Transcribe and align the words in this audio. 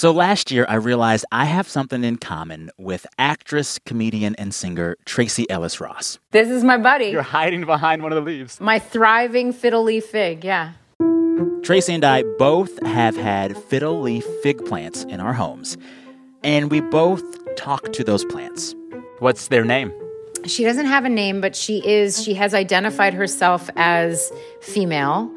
So 0.00 0.12
last 0.12 0.50
year, 0.50 0.64
I 0.66 0.76
realized 0.76 1.26
I 1.30 1.44
have 1.44 1.68
something 1.68 2.04
in 2.04 2.16
common 2.16 2.70
with 2.78 3.06
actress, 3.18 3.78
comedian, 3.84 4.34
and 4.36 4.54
singer 4.54 4.96
Tracee 5.04 5.44
Ellis 5.50 5.78
Ross. 5.78 6.18
This 6.30 6.48
is 6.48 6.64
my 6.64 6.78
buddy. 6.78 7.08
You're 7.08 7.20
hiding 7.20 7.66
behind 7.66 8.02
one 8.02 8.10
of 8.10 8.16
the 8.16 8.22
leaves. 8.22 8.58
My 8.62 8.78
thriving 8.78 9.52
fiddle 9.52 9.82
leaf 9.82 10.06
fig, 10.06 10.42
yeah. 10.42 10.72
Tracee 11.62 11.92
and 11.92 12.02
I 12.02 12.22
both 12.38 12.82
have 12.86 13.14
had 13.14 13.54
fiddle 13.64 14.00
leaf 14.00 14.24
fig 14.42 14.64
plants 14.64 15.04
in 15.04 15.20
our 15.20 15.34
homes, 15.34 15.76
and 16.42 16.70
we 16.70 16.80
both 16.80 17.22
talk 17.56 17.92
to 17.92 18.02
those 18.02 18.24
plants. 18.24 18.74
What's 19.18 19.48
their 19.48 19.66
name? 19.66 19.92
She 20.46 20.64
doesn't 20.64 20.86
have 20.86 21.04
a 21.04 21.10
name, 21.10 21.42
but 21.42 21.54
she 21.54 21.86
is, 21.86 22.24
she 22.24 22.32
has 22.32 22.54
identified 22.54 23.12
herself 23.12 23.68
as 23.76 24.32
female. 24.62 25.30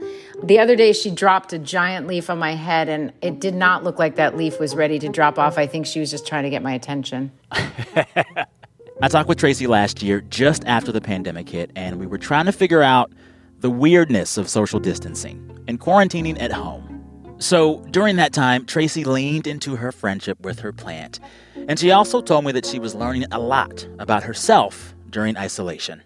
The 0.43 0.59
other 0.59 0.75
day, 0.75 0.91
she 0.91 1.09
dropped 1.09 1.53
a 1.53 1.57
giant 1.57 2.05
leaf 2.05 2.29
on 2.29 2.37
my 2.37 2.53
head, 2.53 2.89
and 2.89 3.13
it 3.21 3.39
did 3.39 3.55
not 3.55 3.85
look 3.85 3.97
like 3.97 4.17
that 4.17 4.35
leaf 4.35 4.59
was 4.59 4.75
ready 4.75 4.99
to 4.99 5.07
drop 5.07 5.39
off. 5.39 5.57
I 5.57 5.67
think 5.67 5.85
she 5.85 6.01
was 6.01 6.11
just 6.11 6.27
trying 6.27 6.43
to 6.43 6.49
get 6.49 6.61
my 6.61 6.73
attention. 6.73 7.31
I 7.51 9.07
talked 9.07 9.29
with 9.29 9.37
tracee 9.37 9.67
last 9.67 10.03
year, 10.03 10.19
just 10.19 10.65
after 10.65 10.91
the 10.91 10.99
pandemic 10.99 11.47
hit, 11.47 11.71
and 11.77 11.97
we 11.97 12.05
were 12.05 12.17
trying 12.17 12.45
to 12.47 12.51
figure 12.51 12.83
out 12.83 13.13
the 13.59 13.69
weirdness 13.69 14.37
of 14.37 14.49
social 14.49 14.81
distancing 14.81 15.63
and 15.69 15.79
quarantining 15.79 16.39
at 16.41 16.51
home. 16.51 17.35
So 17.39 17.77
during 17.91 18.17
that 18.17 18.33
time, 18.33 18.65
tracee 18.65 19.05
leaned 19.05 19.47
into 19.47 19.77
her 19.77 19.93
friendship 19.93 20.41
with 20.41 20.59
her 20.59 20.73
plant. 20.73 21.21
And 21.69 21.79
she 21.79 21.91
also 21.91 22.21
told 22.21 22.43
me 22.43 22.51
that 22.51 22.65
she 22.65 22.79
was 22.79 22.93
learning 22.93 23.25
a 23.31 23.39
lot 23.39 23.87
about 23.97 24.23
herself 24.23 24.93
during 25.09 25.37
isolation. 25.37 26.03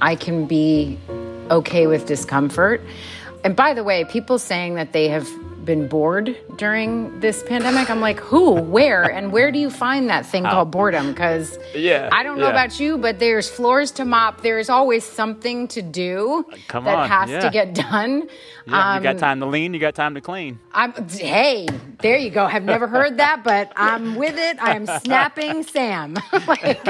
I 0.00 0.16
can 0.16 0.46
be 0.46 0.98
okay 1.50 1.86
with 1.86 2.06
discomfort. 2.06 2.80
And 3.46 3.54
by 3.54 3.74
the 3.74 3.84
way, 3.84 4.04
people 4.04 4.40
saying 4.40 4.74
that 4.74 4.92
they 4.92 5.06
have 5.06 5.28
been 5.64 5.86
bored 5.86 6.36
during 6.56 7.20
this 7.20 7.44
pandemic, 7.44 7.88
I'm 7.88 8.00
like, 8.00 8.18
who, 8.18 8.54
where, 8.54 9.04
and 9.16 9.30
where 9.30 9.52
do 9.52 9.58
you 9.60 9.70
find 9.70 10.08
that 10.10 10.26
thing 10.26 10.42
called 10.42 10.72
boredom? 10.72 11.12
Because 11.12 11.56
Yeah, 11.72 12.08
I 12.12 12.24
don't 12.24 12.38
know 12.38 12.46
yeah. 12.46 12.58
about 12.58 12.80
you, 12.80 12.98
but 12.98 13.20
there's 13.20 13.48
floors 13.48 13.92
to 13.92 14.04
mop. 14.04 14.40
There's 14.42 14.68
always 14.68 15.04
something 15.04 15.68
to 15.68 15.80
do 15.82 16.44
Come 16.66 16.84
that 16.86 16.96
on, 16.96 17.08
has 17.08 17.30
yeah. 17.30 17.40
to 17.40 17.50
get 17.50 17.72
done. 17.72 18.28
Yeah, 18.66 18.96
you 18.96 19.02
got 19.04 19.14
Um, 19.14 19.20
time 19.20 19.38
to 19.40 19.46
lean, 19.46 19.72
you 19.74 19.78
got 19.78 19.94
time 19.94 20.14
to 20.16 20.20
clean. 20.20 20.58
I'm, 20.72 20.92
hey, 21.08 21.68
there 22.02 22.16
you 22.16 22.30
go. 22.30 22.44
I've 22.44 22.64
never 22.64 22.88
heard 22.88 23.18
that, 23.18 23.42
but 23.44 23.72
I'm 23.76 24.16
with 24.16 24.36
it. 24.36 24.56
I'm 24.60 24.86
snapping 25.04 25.62
Sam. 25.62 26.16
Like, 26.48 26.84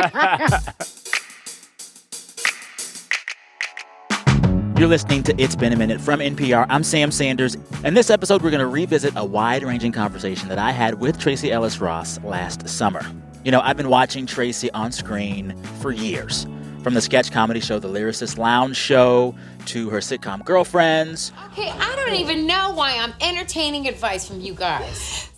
You're 4.79 4.89
listening 4.89 5.23
to 5.23 5.41
It's 5.41 5.57
Been 5.57 5.73
a 5.73 5.77
Minute 5.77 6.03
from 6.03 6.21
NPR. 6.21 6.67
I'm 6.69 6.83
Sam 6.85 7.11
Sanders. 7.11 7.57
And 7.83 7.97
this 7.97 8.11
episode, 8.11 8.43
we're 8.43 8.51
going 8.51 8.61
to 8.61 8.67
revisit 8.67 9.15
a 9.17 9.25
wide 9.25 9.63
ranging 9.63 9.91
conversation 9.91 10.51
that 10.51 10.59
I 10.59 10.71
had 10.71 11.01
with 11.01 11.19
Tracee 11.19 11.51
Ellis 11.51 11.81
Ross 11.81 12.21
last 12.23 12.69
summer. 12.69 13.01
You 13.43 13.53
know, 13.53 13.61
I've 13.61 13.79
been 13.79 13.89
watching 13.89 14.27
Tracy 14.27 14.71
on 14.73 14.93
screen 14.93 15.57
for 15.81 15.93
years. 15.93 16.47
From 16.83 16.93
the 16.93 17.01
sketch 17.01 17.33
comedy 17.33 17.59
show 17.61 17.79
The 17.79 17.89
Lyricist 17.89 18.37
Lounge 18.37 18.77
Show 18.77 19.35
to 19.65 19.89
her 19.91 19.99
sitcom 19.99 20.45
Girlfriends 20.45 21.33
Okay, 21.53 21.71
I 21.71 21.97
don't 21.97 22.15
even 22.15 22.47
know 22.47 22.73
why 22.75 22.97
I'm 22.99 23.15
entertaining 23.23 23.89
advice 23.89 24.29
from 24.29 24.41
you 24.43 24.55
guys. 24.55 25.31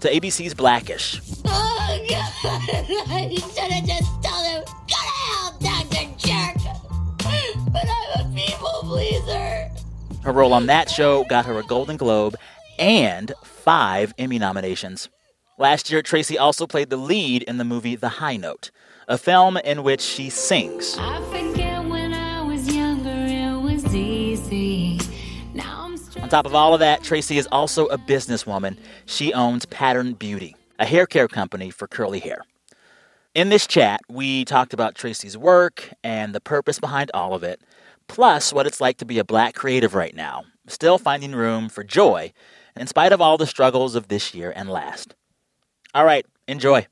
to 0.00 0.08
ABC's 0.08 0.54
Blackish. 0.54 1.20
Oh, 1.44 2.06
God. 2.08 3.30
You 3.32 3.38
should 3.40 3.58
have 3.72 3.84
just 3.84 4.22
told 4.22 4.46
him, 4.46 4.62
Her 10.28 10.34
role 10.34 10.52
on 10.52 10.66
that 10.66 10.90
show 10.90 11.24
got 11.24 11.46
her 11.46 11.58
a 11.58 11.62
Golden 11.62 11.96
Globe 11.96 12.36
and 12.78 13.32
five 13.44 14.12
Emmy 14.18 14.38
nominations. 14.38 15.08
Last 15.56 15.90
year, 15.90 16.02
Tracee 16.02 16.36
also 16.36 16.66
played 16.66 16.90
the 16.90 16.98
lead 16.98 17.44
in 17.44 17.56
the 17.56 17.64
movie 17.64 17.96
The 17.96 18.10
High 18.10 18.36
Note, 18.36 18.70
a 19.08 19.16
film 19.16 19.56
in 19.56 19.82
which 19.82 20.02
she 20.02 20.28
sings. 20.28 20.98
I 20.98 21.22
forget 21.30 21.82
when 21.82 22.12
I 22.12 22.42
was 22.42 22.68
younger, 22.68 23.08
it 23.08 23.58
was 23.58 23.94
easy. 23.94 25.00
Now 25.54 25.86
I'm 25.86 26.22
On 26.22 26.28
top 26.28 26.44
of 26.44 26.54
all 26.54 26.74
of 26.74 26.80
that, 26.80 27.02
Tracee 27.02 27.38
is 27.38 27.48
also 27.50 27.86
a 27.86 27.96
businesswoman. 27.96 28.76
She 29.06 29.32
owns 29.32 29.64
Pattern 29.64 30.12
Beauty, 30.12 30.56
a 30.78 30.84
hair 30.84 31.06
care 31.06 31.28
company 31.28 31.70
for 31.70 31.88
curly 31.88 32.20
hair. 32.20 32.42
In 33.34 33.48
this 33.48 33.66
chat, 33.66 34.02
we 34.10 34.44
talked 34.44 34.74
about 34.74 34.94
Tracee's 34.94 35.38
work 35.38 35.88
and 36.04 36.34
the 36.34 36.40
purpose 36.40 36.78
behind 36.78 37.10
all 37.14 37.32
of 37.32 37.42
it, 37.42 37.62
plus 38.08 38.52
what 38.52 38.66
it's 38.66 38.80
like 38.80 38.96
to 38.98 39.04
be 39.04 39.18
a 39.18 39.24
black 39.24 39.54
creative 39.54 39.94
right 39.94 40.14
now, 40.14 40.44
still 40.66 40.98
finding 40.98 41.32
room 41.32 41.68
for 41.68 41.84
joy 41.84 42.32
in 42.76 42.86
spite 42.86 43.12
of 43.12 43.20
all 43.20 43.38
the 43.38 43.46
struggles 43.46 43.94
of 43.94 44.08
this 44.08 44.34
year 44.34 44.52
and 44.54 44.68
last. 44.68 45.14
All 45.94 46.04
right, 46.04 46.26
enjoy. 46.46 46.86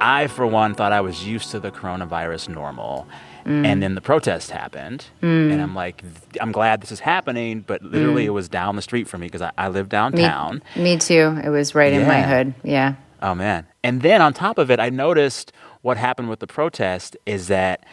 I, 0.00 0.26
for 0.26 0.46
one, 0.46 0.74
thought 0.74 0.92
I 0.92 1.00
was 1.00 1.26
used 1.26 1.50
to 1.52 1.60
the 1.60 1.70
coronavirus 1.70 2.50
normal. 2.50 3.06
Mm. 3.46 3.66
And 3.66 3.82
then 3.82 3.94
the 3.94 4.00
protest 4.00 4.50
happened. 4.50 5.06
Mm. 5.22 5.52
And 5.52 5.62
I'm 5.62 5.74
like, 5.74 6.02
I'm 6.40 6.52
glad 6.52 6.82
this 6.82 6.92
is 6.92 7.00
happening, 7.00 7.60
but 7.60 7.82
literally 7.82 8.24
mm. 8.24 8.28
it 8.28 8.30
was 8.30 8.48
down 8.48 8.76
the 8.76 8.82
street 8.82 9.08
from 9.08 9.22
me 9.22 9.28
because 9.28 9.42
I, 9.42 9.52
I 9.56 9.68
live 9.68 9.88
downtown. 9.88 10.62
me 10.76 10.98
too. 10.98 11.38
It 11.42 11.48
was 11.48 11.74
right 11.74 11.92
in 11.92 12.06
my 12.06 12.22
hood. 12.22 12.54
Yeah. 12.62 12.96
Oh 13.22 13.34
man. 13.34 13.66
And 13.82 14.02
then 14.02 14.20
on 14.20 14.34
top 14.34 14.58
of 14.58 14.70
it, 14.70 14.78
I 14.78 14.90
noticed 14.90 15.52
what 15.80 15.96
happened 15.96 16.28
with 16.28 16.40
the 16.40 16.46
protest 16.46 17.16
is 17.24 17.48
that 17.48 17.84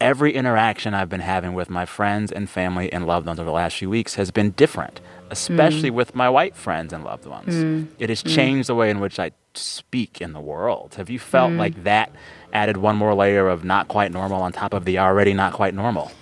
every 0.00 0.34
interaction 0.34 0.94
I've 0.94 1.08
been 1.08 1.20
having 1.20 1.54
with 1.54 1.68
my 1.68 1.84
friends 1.84 2.30
and 2.30 2.48
family 2.48 2.92
and 2.92 3.06
loved 3.06 3.26
ones 3.26 3.40
over 3.40 3.46
the 3.46 3.52
last 3.52 3.76
few 3.76 3.90
weeks 3.90 4.14
has 4.14 4.30
been 4.30 4.52
different, 4.52 5.00
especially 5.30 5.90
mm. 5.90 5.94
with 5.94 6.14
my 6.14 6.28
white 6.28 6.54
friends 6.54 6.92
and 6.92 7.04
loved 7.04 7.26
ones. 7.26 7.54
Mm. 7.54 7.88
It 7.98 8.08
has 8.08 8.22
mm. 8.22 8.34
changed 8.34 8.68
the 8.68 8.74
way 8.74 8.90
in 8.90 9.00
which 9.00 9.18
I 9.18 9.32
speak 9.54 10.20
in 10.20 10.32
the 10.32 10.40
world. 10.40 10.94
Have 10.96 11.10
you 11.10 11.18
felt 11.18 11.52
like 11.52 11.82
that 11.82 12.12
added 12.52 12.76
one 12.76 12.96
more 12.96 13.14
layer 13.14 13.48
of 13.48 13.64
not 13.64 13.88
quite 13.88 14.12
normal 14.12 14.40
on 14.42 14.52
top 14.52 14.72
of 14.72 14.84
the 14.84 14.98
already 14.98 15.34
not 15.34 15.52
quite 15.52 15.74
normal? 15.74 16.12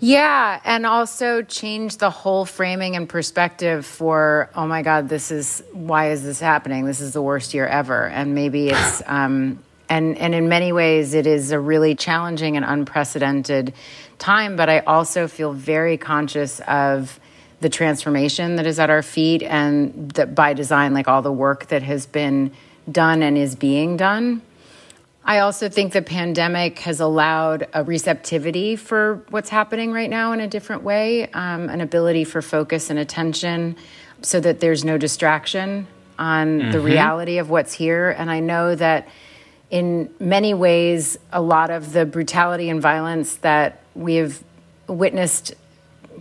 Yeah, 0.00 0.60
and 0.64 0.86
also 0.86 1.42
change 1.42 1.96
the 1.96 2.10
whole 2.10 2.44
framing 2.44 2.94
and 2.94 3.08
perspective 3.08 3.84
for, 3.84 4.48
oh 4.54 4.64
my 4.64 4.82
God, 4.82 5.08
this 5.08 5.32
is 5.32 5.64
why 5.72 6.10
is 6.10 6.22
this 6.22 6.38
happening? 6.38 6.84
This 6.84 7.00
is 7.00 7.14
the 7.14 7.22
worst 7.22 7.52
year 7.52 7.66
ever. 7.66 8.06
And 8.06 8.32
maybe 8.32 8.68
it's 8.68 9.02
um 9.06 9.58
and 9.88 10.16
and 10.18 10.34
in 10.34 10.48
many 10.48 10.72
ways 10.72 11.14
it 11.14 11.26
is 11.26 11.50
a 11.50 11.60
really 11.60 11.94
challenging 11.94 12.56
and 12.56 12.64
unprecedented 12.64 13.72
time, 14.18 14.56
but 14.56 14.68
I 14.68 14.80
also 14.80 15.28
feel 15.28 15.52
very 15.52 15.96
conscious 15.96 16.60
of 16.60 17.18
the 17.60 17.68
transformation 17.68 18.56
that 18.56 18.66
is 18.66 18.78
at 18.78 18.90
our 18.90 19.02
feet 19.02 19.42
and 19.42 20.10
that 20.12 20.34
by 20.34 20.52
design, 20.52 20.94
like 20.94 21.08
all 21.08 21.22
the 21.22 21.32
work 21.32 21.66
that 21.66 21.82
has 21.82 22.06
been 22.06 22.52
done 22.90 23.22
and 23.22 23.36
is 23.36 23.56
being 23.56 23.96
done. 23.96 24.42
I 25.24 25.40
also 25.40 25.68
think 25.68 25.92
the 25.92 26.00
pandemic 26.00 26.78
has 26.80 27.00
allowed 27.00 27.68
a 27.74 27.84
receptivity 27.84 28.76
for 28.76 29.22
what's 29.28 29.50
happening 29.50 29.92
right 29.92 30.08
now 30.08 30.32
in 30.32 30.40
a 30.40 30.48
different 30.48 30.84
way, 30.84 31.28
um, 31.32 31.68
an 31.68 31.82
ability 31.82 32.24
for 32.24 32.40
focus 32.40 32.88
and 32.88 32.98
attention 32.98 33.76
so 34.22 34.40
that 34.40 34.60
there's 34.60 34.84
no 34.84 34.96
distraction 34.96 35.86
on 36.18 36.70
the 36.70 36.80
reality 36.80 37.38
of 37.38 37.50
what's 37.50 37.72
here. 37.72 38.10
And 38.10 38.30
I 38.30 38.40
know 38.40 38.74
that 38.74 39.08
in 39.70 40.10
many 40.18 40.54
ways, 40.54 41.18
a 41.32 41.40
lot 41.40 41.70
of 41.70 41.92
the 41.92 42.06
brutality 42.06 42.70
and 42.70 42.80
violence 42.80 43.36
that 43.36 43.82
we 43.94 44.14
have 44.16 44.42
witnessed 44.86 45.54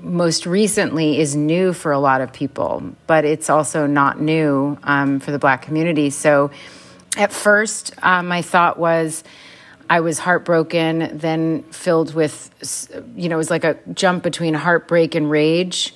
most 0.01 0.45
recently 0.45 1.19
is 1.19 1.35
new 1.35 1.73
for 1.73 1.91
a 1.91 1.99
lot 1.99 2.21
of 2.21 2.31
people, 2.31 2.83
but 3.07 3.25
it's 3.25 3.49
also 3.49 3.87
not 3.87 4.19
new 4.19 4.77
um, 4.83 5.19
for 5.19 5.31
the 5.31 5.39
Black 5.39 5.61
community. 5.61 6.09
So 6.09 6.51
at 7.15 7.31
first, 7.31 7.93
uh, 8.03 8.21
my 8.21 8.41
thought 8.41 8.77
was 8.77 9.23
I 9.89 10.01
was 10.01 10.19
heartbroken, 10.19 11.17
then 11.17 11.63
filled 11.63 12.13
with, 12.13 13.01
you 13.15 13.29
know, 13.29 13.35
it 13.35 13.37
was 13.37 13.49
like 13.49 13.63
a 13.63 13.77
jump 13.93 14.23
between 14.23 14.53
heartbreak 14.53 15.15
and 15.15 15.31
rage. 15.31 15.95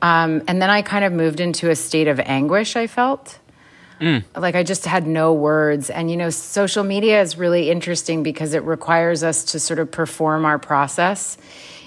Um, 0.00 0.42
and 0.46 0.62
then 0.62 0.70
I 0.70 0.82
kind 0.82 1.04
of 1.04 1.12
moved 1.12 1.40
into 1.40 1.68
a 1.68 1.76
state 1.76 2.08
of 2.08 2.20
anguish, 2.20 2.76
I 2.76 2.86
felt. 2.86 3.38
Like 4.36 4.54
I 4.54 4.62
just 4.62 4.84
had 4.84 5.06
no 5.06 5.32
words. 5.32 5.88
And, 5.90 6.10
you 6.10 6.16
know, 6.16 6.30
social 6.30 6.84
media 6.84 7.20
is 7.22 7.38
really 7.38 7.70
interesting 7.70 8.22
because 8.22 8.52
it 8.52 8.64
requires 8.64 9.22
us 9.22 9.44
to 9.52 9.60
sort 9.60 9.78
of 9.78 9.90
perform 9.90 10.44
our 10.44 10.58
process 10.58 11.38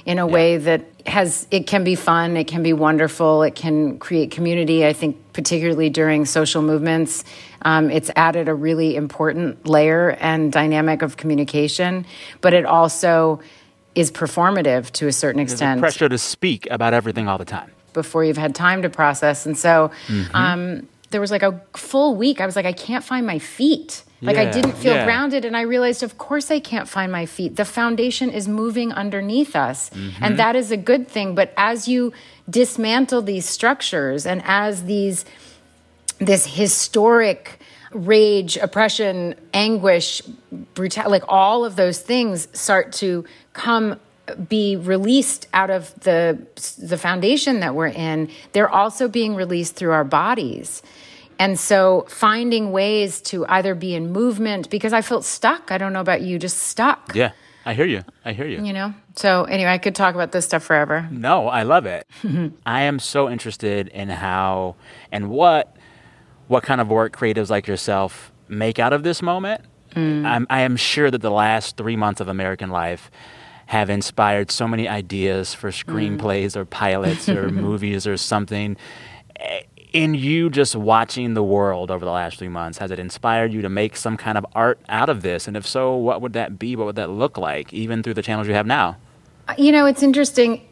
in 0.06 0.20
a 0.20 0.28
way 0.28 0.58
that 0.58 0.82
has, 1.08 1.48
it 1.50 1.66
can 1.68 1.84
be 1.84 1.96
fun, 1.96 2.38
it 2.38 2.48
can 2.48 2.62
be 2.64 2.74
wonderful, 2.74 3.42
it 3.44 3.56
can 3.56 3.98
create 3.98 4.30
community. 4.32 4.86
I 4.86 4.94
think, 4.94 5.18
particularly 5.34 5.90
during 5.90 6.26
social 6.26 6.62
movements, 6.62 7.24
um, 7.64 7.90
it's 7.90 8.12
added 8.16 8.48
a 8.48 8.54
really 8.54 8.96
important 8.96 9.68
layer 9.68 10.12
and 10.20 10.52
dynamic 10.52 11.02
of 11.02 11.18
communication, 11.18 12.06
but 12.42 12.54
it 12.54 12.66
also 12.66 13.40
is 13.96 14.12
performative 14.12 14.92
to 14.92 15.08
a 15.08 15.12
certain 15.12 15.38
There's 15.38 15.52
a 15.52 15.56
extent 15.56 15.80
pressure 15.82 16.08
to 16.08 16.18
speak 16.20 16.68
about 16.70 16.94
everything 16.94 17.28
all 17.28 17.40
the 17.40 17.46
time. 17.46 17.72
before 17.94 18.24
you've 18.24 18.38
had 18.38 18.54
time 18.54 18.84
to 18.84 18.90
process. 18.90 19.46
And 19.48 19.58
so 19.58 19.90
um, 20.34 20.88
there 21.16 21.22
was 21.22 21.32
like 21.32 21.44
a 21.44 21.62
full 21.78 22.18
week. 22.18 22.42
I 22.42 22.46
was 22.46 22.58
like, 22.58 22.66
I 22.66 22.74
can't 22.74 23.02
find 23.02 23.26
my 23.26 23.40
feet. 23.40 24.04
Like 24.22 24.36
I 24.36 24.52
didn't 24.52 24.74
feel 24.74 24.96
yeah. 24.96 25.06
grounded. 25.06 25.46
And 25.46 25.56
I 25.56 25.62
realized, 25.62 26.04
of 26.04 26.18
course, 26.18 26.52
I 26.52 26.60
can't 26.60 26.90
find 26.90 27.10
my 27.10 27.26
feet. 27.26 27.56
The 27.56 27.64
foundation 27.64 28.30
is 28.30 28.50
moving 28.50 28.92
underneath 28.92 29.56
us. 29.56 29.90
And 29.92 30.12
mm-hmm. 30.12 30.36
that 30.36 30.58
is 30.58 30.72
a 30.72 30.78
good 30.78 31.08
thing. 31.08 31.36
But 31.36 31.54
as 31.56 31.88
you 31.88 32.12
dismantle 32.50 33.22
these 33.22 33.48
structures 33.48 34.26
and 34.26 34.42
as 34.44 34.84
these 34.84 35.24
this 36.20 36.46
historic 36.46 37.60
rage, 37.94 38.58
oppression, 38.58 39.36
anguish, 39.54 40.22
brutality, 40.74 41.12
like 41.12 41.24
all 41.30 41.64
of 41.64 41.78
those 41.78 42.00
things 42.02 42.50
start 42.52 42.92
to 42.94 43.24
come 43.54 44.02
be 44.50 44.76
released 44.76 45.48
out 45.54 45.70
of 45.70 45.98
the 46.02 46.46
the 46.80 46.98
foundation 46.98 47.60
that 47.60 47.76
we're 47.76 47.86
in 47.86 48.30
they're 48.54 48.70
also 48.70 49.08
being 49.08 49.36
released 49.36 49.76
through 49.76 49.92
our 49.92 50.04
bodies 50.04 50.82
and 51.40 51.60
so 51.60 52.06
finding 52.10 52.72
ways 52.72 53.22
to 53.22 53.46
either 53.48 53.76
be 53.76 53.96
in 53.96 54.12
movement 54.12 54.70
because 54.70 54.94
i 54.94 55.02
felt 55.02 55.24
stuck 55.26 55.72
i 55.72 55.78
don't 55.78 55.94
know 55.94 56.02
about 56.02 56.22
you 56.22 56.38
just 56.40 56.58
stuck 56.58 57.14
Yeah, 57.16 57.32
I 57.66 57.74
hear 57.74 57.86
you. 57.86 58.04
I 58.24 58.34
hear 58.34 58.48
you. 58.48 58.64
you 58.64 58.74
know 58.74 58.94
so 59.16 59.44
anyway 59.46 59.72
i 59.72 59.78
could 59.78 59.96
talk 59.96 60.16
about 60.16 60.32
this 60.32 60.46
stuff 60.46 60.64
forever 60.64 61.08
No, 61.12 61.48
I 61.48 61.64
love 61.64 61.86
it. 61.86 62.06
I 62.66 62.82
am 62.84 63.00
so 63.00 63.30
interested 63.30 63.88
in 63.90 64.10
how 64.10 64.76
and 65.12 65.30
what 65.30 65.76
what 66.48 66.64
kind 66.64 66.80
of 66.82 66.90
work 66.90 67.16
creatives 67.16 67.50
like 67.50 67.66
yourself 67.68 68.32
make 68.48 68.78
out 68.78 68.94
of 68.94 69.02
this 69.04 69.22
moment. 69.24 69.62
Mm. 69.96 70.26
I'm, 70.26 70.46
I 70.50 70.62
am 70.62 70.76
sure 70.78 71.10
that 71.10 71.22
the 71.22 71.32
last 71.32 71.78
three 71.78 71.96
months 71.96 72.22
of 72.22 72.28
American 72.28 72.70
life 72.70 73.10
have 73.68 73.90
inspired 73.90 74.52
so 74.52 74.68
many 74.68 74.88
ideas 74.88 75.56
for 75.56 75.72
screenplays 75.72 76.52
mm. 76.52 76.58
or 76.58 76.66
pilots 76.66 77.28
or 77.28 77.50
movies 77.68 78.06
or 78.06 78.16
something. 78.18 78.78
Eh, 79.38 79.62
In 79.96 80.14
you 80.14 80.50
just 80.50 80.76
watching 80.76 81.36
the 81.36 81.42
world 81.42 81.90
over 81.90 82.04
the 82.04 82.12
last 82.12 82.38
three 82.38 82.50
months, 82.50 82.80
has 82.80 82.92
it 82.92 83.00
inspired 83.00 83.54
you 83.54 83.62
to 83.62 83.70
make 83.70 83.96
some 83.96 84.18
kind 84.18 84.38
of 84.38 84.46
art 84.54 84.78
out 84.90 85.08
of 85.08 85.22
this? 85.22 85.48
And 85.48 85.56
if 85.56 85.66
so, 85.66 85.96
what 85.96 86.22
would 86.22 86.34
that 86.34 86.60
be? 86.60 86.76
What 86.76 86.86
would 86.86 86.98
that 86.98 87.10
look 87.10 87.38
like, 87.38 87.72
even 87.72 88.04
through 88.04 88.16
the 88.16 88.22
channels 88.22 88.46
you 88.46 88.54
have 88.56 88.68
now? 88.68 88.98
You 89.58 89.72
know, 89.72 89.86
it's 89.86 90.04
interesting. 90.04 90.68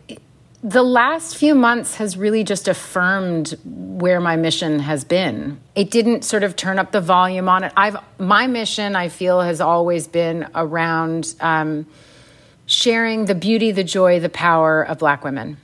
The 0.61 0.83
last 0.83 1.37
few 1.37 1.55
months 1.55 1.95
has 1.95 2.17
really 2.17 2.43
just 2.43 2.67
affirmed 2.67 3.57
where 3.63 4.19
my 4.19 4.35
mission 4.35 4.79
has 4.79 5.05
been. 5.05 5.57
It 5.73 5.89
didn't 5.89 6.25
sort 6.25 6.43
of 6.43 6.57
turn 6.57 6.77
up 6.77 6.91
the 6.91 6.99
volume 6.99 7.47
on 7.47 7.63
it. 7.63 7.71
I've 7.77 7.95
my 8.17 8.47
mission, 8.47 8.93
I 8.93 9.07
feel, 9.07 9.39
has 9.39 9.61
always 9.61 10.05
been 10.05 10.49
around 10.53 11.33
um, 11.39 11.85
sharing 12.65 13.23
the 13.23 13.35
beauty, 13.35 13.71
the 13.71 13.85
joy, 13.85 14.19
the 14.19 14.27
power 14.27 14.83
of 14.83 14.97
Black 14.97 15.23
women, 15.23 15.55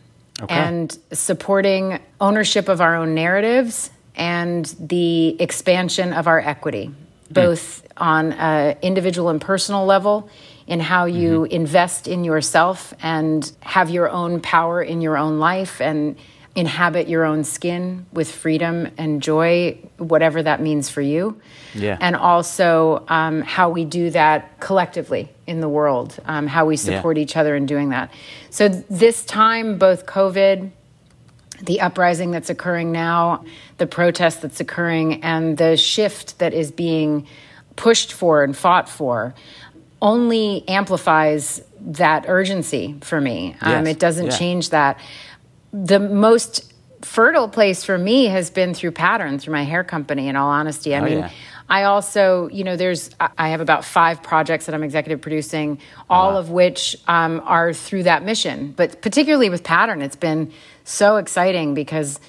and 0.48 0.98
supporting 1.12 2.00
ownership 2.22 2.70
of 2.70 2.82
our 2.82 2.96
own 2.96 3.16
narratives 3.16 3.90
and 4.16 4.66
the 4.80 5.42
expansion 5.42 6.14
of 6.14 6.28
our 6.28 6.40
equity, 6.40 6.86
hmm. 6.86 6.94
both 7.30 7.86
on 7.98 8.34
an 8.34 8.78
individual 8.82 9.30
and 9.30 9.42
personal 9.42 9.86
level, 9.86 10.30
in 10.68 10.80
how 10.80 11.06
you 11.06 11.42
mm-hmm. 11.42 11.52
invest 11.52 12.08
in 12.08 12.24
yourself 12.24 12.94
and 13.02 13.52
have 13.62 13.90
your 13.90 14.10
own 14.10 14.40
power 14.40 14.82
in 14.82 15.02
your 15.02 15.18
own 15.18 15.40
life 15.40 15.82
and 15.82 16.16
inhabit 16.60 17.08
your 17.08 17.24
own 17.24 17.46
skin 17.46 18.06
with 18.12 18.30
freedom 18.30 18.92
and 18.98 19.22
joy, 19.22 19.78
whatever 19.98 20.44
that 20.44 20.62
means 20.62 20.90
for 20.90 21.00
you. 21.02 21.40
Yeah. 21.74 21.98
And 22.02 22.18
also 22.18 23.06
um, 23.08 23.42
how 23.44 23.70
we 23.70 23.86
do 23.86 24.10
that 24.10 24.60
collectively 24.60 25.30
in 25.48 25.62
the 25.62 25.70
world, 25.70 26.20
um, 26.26 26.48
how 26.48 26.66
we 26.66 26.76
support 26.76 27.18
each 27.18 27.38
other 27.38 27.56
in 27.56 27.66
doing 27.66 27.90
that. 27.90 28.12
So, 28.50 28.68
this 28.68 29.24
time, 29.24 29.78
both 29.78 30.06
COVID, 30.06 30.70
the 31.64 31.80
uprising 31.80 32.32
that's 32.32 32.50
occurring 32.50 32.92
now, 32.92 33.46
the 33.78 33.88
protest 33.88 34.42
that's 34.42 34.60
occurring, 34.60 35.24
and 35.24 35.58
the 35.58 35.78
shift 35.78 36.40
that 36.40 36.54
is 36.54 36.72
being 36.74 37.26
pushed 37.78 38.12
for 38.12 38.44
and 38.44 38.56
fought 38.58 38.90
for 38.90 39.34
only 40.02 40.68
amplifies 40.68 41.62
that 41.80 42.26
urgency 42.28 42.98
for 43.02 43.22
me. 43.22 43.56
Um, 43.62 43.86
Yes. 43.86 43.96
it 43.96 44.00
doesn't 44.00 44.26
Yeah. 44.26 44.38
change 44.38 44.70
that. 44.72 45.00
The 45.72 46.00
most 46.00 46.74
fertile 47.02 47.48
place 47.48 47.84
for 47.84 47.98
me 47.98 48.26
has 48.26 48.50
been 48.50 48.74
through 48.74 48.92
Pattern, 48.92 49.40
through 49.40 49.54
my 49.54 49.64
hair 49.64 49.84
company, 49.84 50.28
in 50.28 50.36
all 50.36 50.50
honesty. 50.50 50.96
I 50.96 51.00
Oh, 51.00 51.04
mean, 51.04 51.20
yeah. 51.20 51.30
I 51.70 51.84
also, 51.84 52.50
you 52.50 52.64
know, 52.64 52.76
there's, 52.76 53.12
I- 53.20 53.50
have 53.50 53.62
about 53.62 53.86
five 53.86 54.24
projects 54.24 54.66
that 54.66 54.74
I'm 54.76 54.84
executive 54.84 55.22
producing, 55.22 55.80
all 56.10 56.36
of 56.36 56.50
which 56.50 56.98
um, 57.08 57.42
are 57.46 57.74
through 57.74 58.04
that 58.04 58.24
mission. 58.24 58.74
But 58.76 59.02
particularly 59.04 59.50
with 59.50 59.64
Pattern, 59.64 60.02
it's 60.02 60.16
been 60.16 60.52
so 60.84 61.18
exciting 61.18 61.76
because 61.76 62.20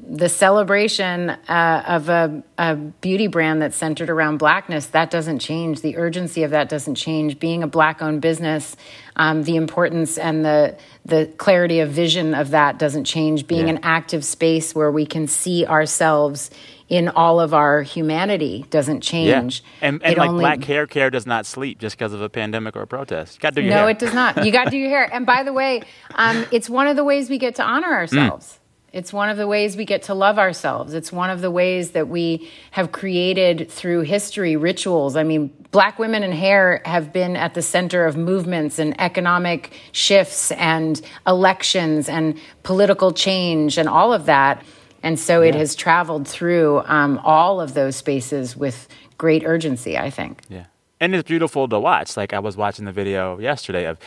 the 0.00 0.28
celebration 0.28 1.30
uh, 1.30 1.84
of 1.86 2.08
a, 2.08 2.42
a 2.58 2.76
beauty 2.76 3.26
brand 3.26 3.60
that's 3.62 3.76
centered 3.76 4.10
around 4.10 4.38
blackness 4.38 4.86
that 4.86 5.10
doesn't 5.10 5.38
change 5.38 5.80
the 5.80 5.96
urgency 5.96 6.42
of 6.42 6.50
that 6.50 6.68
doesn't 6.68 6.94
change 6.96 7.38
being 7.38 7.62
a 7.62 7.66
black 7.66 8.00
owned 8.02 8.20
business 8.22 8.76
um, 9.16 9.42
the 9.44 9.56
importance 9.56 10.18
and 10.18 10.44
the 10.44 10.76
the 11.04 11.26
clarity 11.36 11.80
of 11.80 11.90
vision 11.90 12.34
of 12.34 12.50
that 12.50 12.78
doesn't 12.78 13.04
change 13.04 13.46
being 13.46 13.68
Yeah. 13.68 13.74
an 13.74 13.80
active 13.82 14.24
space 14.24 14.74
where 14.74 14.90
we 14.90 15.04
can 15.06 15.26
see 15.26 15.66
ourselves 15.66 16.50
in 16.88 17.08
all 17.08 17.40
of 17.40 17.54
our 17.54 17.82
humanity 17.82 18.66
doesn't 18.70 19.00
change 19.02 19.62
Yeah. 19.80 19.88
And, 19.88 20.02
and 20.02 20.12
It 20.12 20.18
like 20.18 20.28
only- 20.30 20.42
black 20.42 20.64
hair 20.64 20.86
care 20.86 21.10
does 21.10 21.26
not 21.26 21.46
sleep 21.46 21.78
just 21.78 21.96
because 21.96 22.12
of 22.12 22.20
a 22.22 22.28
pandemic 22.28 22.76
or 22.76 22.82
a 22.82 22.86
protest. 22.86 23.36
You 23.36 23.40
got 23.40 23.54
to 23.54 23.60
do 23.62 23.66
your 23.66 23.70
no, 23.74 23.80
hair. 23.82 23.90
it 23.90 23.98
does 23.98 24.12
not. 24.14 24.44
You 24.44 24.52
got 24.52 24.64
to 24.64 24.70
do 24.70 24.76
your 24.78 24.90
hair. 24.90 25.08
And 25.12 25.24
by 25.24 25.42
the 25.42 25.52
way, 25.52 25.82
um, 26.14 26.44
it's 26.50 26.68
one 26.68 26.86
of 26.88 26.96
the 26.96 27.04
ways 27.04 27.30
we 27.30 27.38
get 27.38 27.54
to 27.56 27.62
honor 27.62 27.88
ourselves. 27.92 28.58
It's 28.92 29.10
one 29.10 29.30
of 29.30 29.38
the 29.38 29.46
ways 29.46 29.76
we 29.76 29.86
get 29.86 30.02
to 30.04 30.14
love 30.14 30.38
ourselves. 30.38 30.92
It's 30.92 31.10
one 31.10 31.30
of 31.30 31.40
the 31.40 31.50
ways 31.50 31.92
that 31.92 32.08
we 32.08 32.50
have 32.72 32.92
created 32.92 33.70
through 33.70 34.02
history 34.02 34.54
rituals. 34.56 35.16
I 35.16 35.22
mean, 35.22 35.50
black 35.70 35.98
women 35.98 36.22
and 36.22 36.34
hair 36.34 36.82
have 36.84 37.10
been 37.10 37.34
at 37.34 37.54
the 37.54 37.62
center 37.62 38.04
of 38.04 38.18
movements 38.18 38.78
and 38.78 38.98
economic 39.00 39.72
shifts 39.92 40.52
and 40.52 41.00
elections 41.26 42.08
and 42.08 42.38
political 42.64 43.12
change 43.12 43.78
and 43.78 43.88
all 43.88 44.12
of 44.12 44.26
that. 44.26 44.62
And 45.02 45.18
so 45.18 45.40
it 45.40 45.54
has 45.54 45.74
traveled 45.74 46.28
through 46.28 46.82
um, 46.84 47.18
all 47.24 47.60
of 47.60 47.72
those 47.74 47.96
spaces 47.96 48.56
with 48.56 48.88
great 49.16 49.42
urgency, 49.44 49.96
I 49.96 50.10
think. 50.10 50.42
Yeah. 50.48 50.66
And 51.00 51.14
it's 51.14 51.26
beautiful 51.26 51.66
to 51.66 51.80
watch. 51.80 52.16
Like 52.16 52.32
I 52.34 52.38
was 52.38 52.56
watching 52.56 52.84
the 52.84 52.92
video 52.92 53.38
yesterday 53.38 53.86
of 53.86 53.98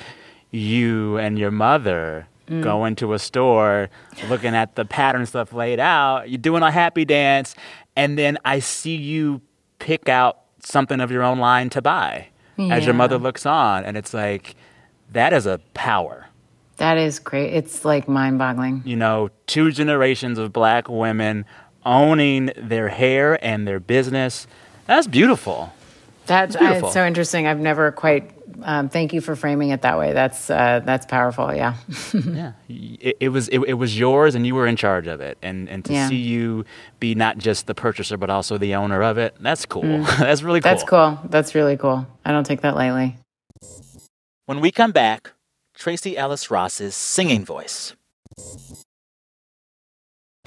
you 0.51 1.17
and 1.17 1.39
your 1.39 1.51
mother 1.51 2.27
Mm. 2.47 2.61
going 2.61 2.95
to 2.97 3.13
a 3.13 3.19
store, 3.19 3.89
looking 4.29 4.53
at 4.55 4.75
the 4.75 4.85
pattern 4.85 5.25
stuff 5.25 5.51
laid 5.53 5.79
out, 5.79 6.29
you're 6.29 6.37
doing 6.37 6.61
a 6.63 6.71
happy 6.71 7.05
dance, 7.05 7.55
and 7.95 8.17
then 8.17 8.37
I 8.45 8.59
see 8.59 8.95
you 8.95 9.41
pick 9.79 10.09
out 10.09 10.41
something 10.59 10.99
of 10.99 11.11
your 11.11 11.23
own 11.23 11.39
line 11.39 11.69
to 11.71 11.81
buy 11.81 12.27
as 12.57 12.85
your 12.85 12.93
mother 12.93 13.17
looks 13.17 13.45
on. 13.45 13.83
And 13.83 13.97
it's 13.97 14.13
like, 14.13 14.55
that 15.11 15.33
is 15.33 15.45
a 15.45 15.59
power. 15.73 16.27
That 16.77 16.97
is 16.97 17.19
great. 17.19 17.53
It's 17.53 17.85
like 17.85 18.07
mind 18.07 18.37
boggling. 18.37 18.81
you 18.85 18.95
know, 18.95 19.29
two 19.47 19.71
generations 19.71 20.37
of 20.37 20.51
black 20.53 20.89
women 20.89 21.45
owning 21.85 22.51
their 22.57 22.89
hair 22.89 23.43
and 23.45 23.67
their 23.67 23.79
business. 23.79 24.47
That's 24.87 25.07
beautiful. 25.07 25.73
That's 26.25 26.55
beautiful. 26.55 26.89
it's 26.89 26.93
so 26.93 27.05
interesting. 27.05 27.47
I've 27.47 27.59
never 27.59 27.91
quite. 27.91 28.31
Um, 28.67 28.89
thank 28.89 29.13
you 29.13 29.21
for 29.21 29.35
framing 29.35 29.69
it 29.69 29.83
that 29.83 29.99
way. 29.99 30.11
That's 30.11 30.49
uh, 30.49 30.81
that's 30.83 31.05
powerful. 31.05 31.53
Yeah. 31.53 31.75
Yeah, 32.13 32.53
it, 32.67 33.17
it 33.19 33.29
was 33.29 33.47
it, 33.49 33.59
it 33.59 33.73
was 33.75 33.97
yours, 33.97 34.33
and 34.33 34.45
you 34.47 34.55
were 34.55 34.65
in 34.65 34.75
charge 34.75 35.05
of 35.07 35.21
it. 35.21 35.37
And 35.43 35.69
and 35.69 35.85
to 35.85 35.93
Yeah. 35.93 36.09
see 36.09 36.15
you 36.15 36.65
be 36.99 37.13
not 37.13 37.37
just 37.37 37.67
the 37.67 37.75
purchaser, 37.75 38.17
but 38.17 38.29
also 38.31 38.57
the 38.57 38.73
owner 38.75 39.03
of 39.03 39.17
it, 39.19 39.35
that's 39.39 39.65
cool. 39.67 39.83
that's 40.19 40.41
really 40.41 40.61
cool. 40.61 40.71
Mm. 40.71 40.73
That's 40.73 40.83
cool. 40.89 41.19
That's 41.29 41.53
really 41.55 41.77
cool. 41.77 42.07
I 42.25 42.31
don't 42.31 42.43
take 42.45 42.61
that 42.61 42.75
lightly. 42.75 43.17
When 44.47 44.59
we 44.61 44.71
come 44.71 44.91
back, 44.91 45.31
Tracee 45.75 46.17
Ellis 46.17 46.49
Ross's 46.49 46.95
singing 46.95 47.45
voice. 47.45 47.95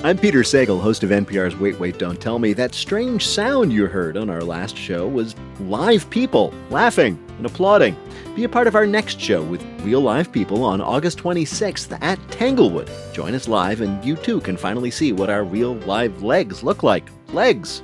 I'm 0.05 0.17
Peter 0.17 0.43
Sagal, 0.43 0.81
host 0.81 1.03
of 1.03 1.11
NPR's 1.11 1.57
Wait, 1.57 1.81
Wait, 1.81 1.99
Don't 1.99 2.21
Tell 2.21 2.39
Me. 2.39 2.53
That 2.53 2.73
strange 2.73 3.27
sound 3.27 3.73
you 3.73 3.87
heard 3.87 4.17
on 4.17 4.31
our 4.31 4.43
last 4.43 4.77
show 4.77 5.09
was 5.09 5.35
live 5.59 6.09
people 6.09 6.55
laughing 6.71 7.19
and 7.37 7.45
applauding. 7.45 7.97
Be 8.37 8.45
a 8.45 8.49
part 8.49 8.69
of 8.69 8.77
our 8.77 8.87
next 8.87 9.21
show 9.21 9.43
with 9.43 9.61
real 9.81 10.01
live 10.01 10.31
people 10.31 10.63
on 10.63 10.81
August 10.81 11.19
26th 11.19 11.99
at 12.01 12.17
Tanglewood. 12.31 12.89
Join 13.13 13.35
us 13.35 13.49
live, 13.49 13.81
and 13.81 14.05
you 14.05 14.15
too 14.15 14.41
can 14.41 14.57
finally 14.57 14.93
see 14.93 15.13
what 15.13 15.31
our 15.31 15.43
real 15.43 15.75
live 15.79 16.23
legs 16.23 16.63
look 16.63 16.85
like. 16.85 17.09
Legs. 17.33 17.83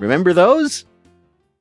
Remember 0.00 0.34
those? 0.34 0.84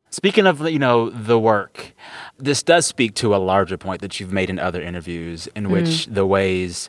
Speaking 0.10 0.46
of 0.46 0.70
you 0.70 0.78
know 0.78 1.10
the 1.10 1.40
work, 1.40 1.96
this 2.38 2.62
does 2.62 2.86
speak 2.86 3.16
to 3.16 3.34
a 3.34 3.38
larger 3.38 3.78
point 3.78 4.02
that 4.02 4.20
you've 4.20 4.32
made 4.32 4.50
in 4.50 4.60
other 4.60 4.80
interviews, 4.80 5.48
in 5.56 5.68
mm. 5.68 5.72
which 5.72 6.06
the 6.06 6.26
ways 6.26 6.88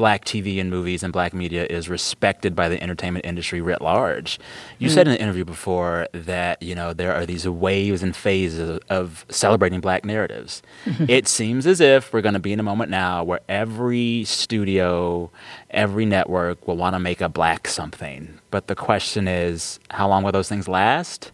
black 0.00 0.24
TV 0.24 0.58
and 0.58 0.70
movies 0.70 1.02
and 1.02 1.12
black 1.12 1.34
media 1.34 1.66
is 1.66 1.86
respected 1.90 2.56
by 2.56 2.70
the 2.70 2.82
entertainment 2.82 3.22
industry 3.26 3.60
writ 3.60 3.82
large. 3.82 4.40
You 4.78 4.86
mm-hmm. 4.86 4.94
said 4.94 5.06
in 5.06 5.12
an 5.12 5.20
interview 5.20 5.44
before 5.44 6.08
that 6.12 6.62
you 6.62 6.74
know 6.74 6.94
there 6.94 7.14
are 7.14 7.26
these 7.26 7.46
waves 7.46 8.02
and 8.02 8.16
phases 8.16 8.80
of 8.88 9.26
celebrating 9.28 9.82
black 9.82 10.06
narratives. 10.06 10.62
Mm-hmm. 10.86 11.04
it 11.06 11.28
seems 11.28 11.66
as 11.66 11.82
if 11.82 12.14
we're 12.14 12.22
going 12.22 12.32
to 12.32 12.40
be 12.40 12.54
in 12.54 12.58
a 12.60 12.62
moment 12.62 12.90
now 12.90 13.22
where 13.22 13.40
every 13.46 14.24
studio, 14.24 15.30
every 15.68 16.06
network 16.06 16.66
will 16.66 16.78
want 16.78 16.94
to 16.94 16.98
make 16.98 17.20
a 17.20 17.28
black 17.28 17.68
something. 17.68 18.40
But 18.50 18.68
the 18.68 18.74
question 18.74 19.28
is, 19.28 19.80
how 19.90 20.08
long 20.08 20.22
will 20.22 20.32
those 20.32 20.48
things 20.48 20.66
last? 20.66 21.30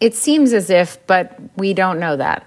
It 0.00 0.16
seems 0.16 0.52
as 0.52 0.70
if, 0.70 0.98
but 1.06 1.38
we 1.56 1.72
don't 1.72 2.00
know 2.00 2.16
that. 2.16 2.44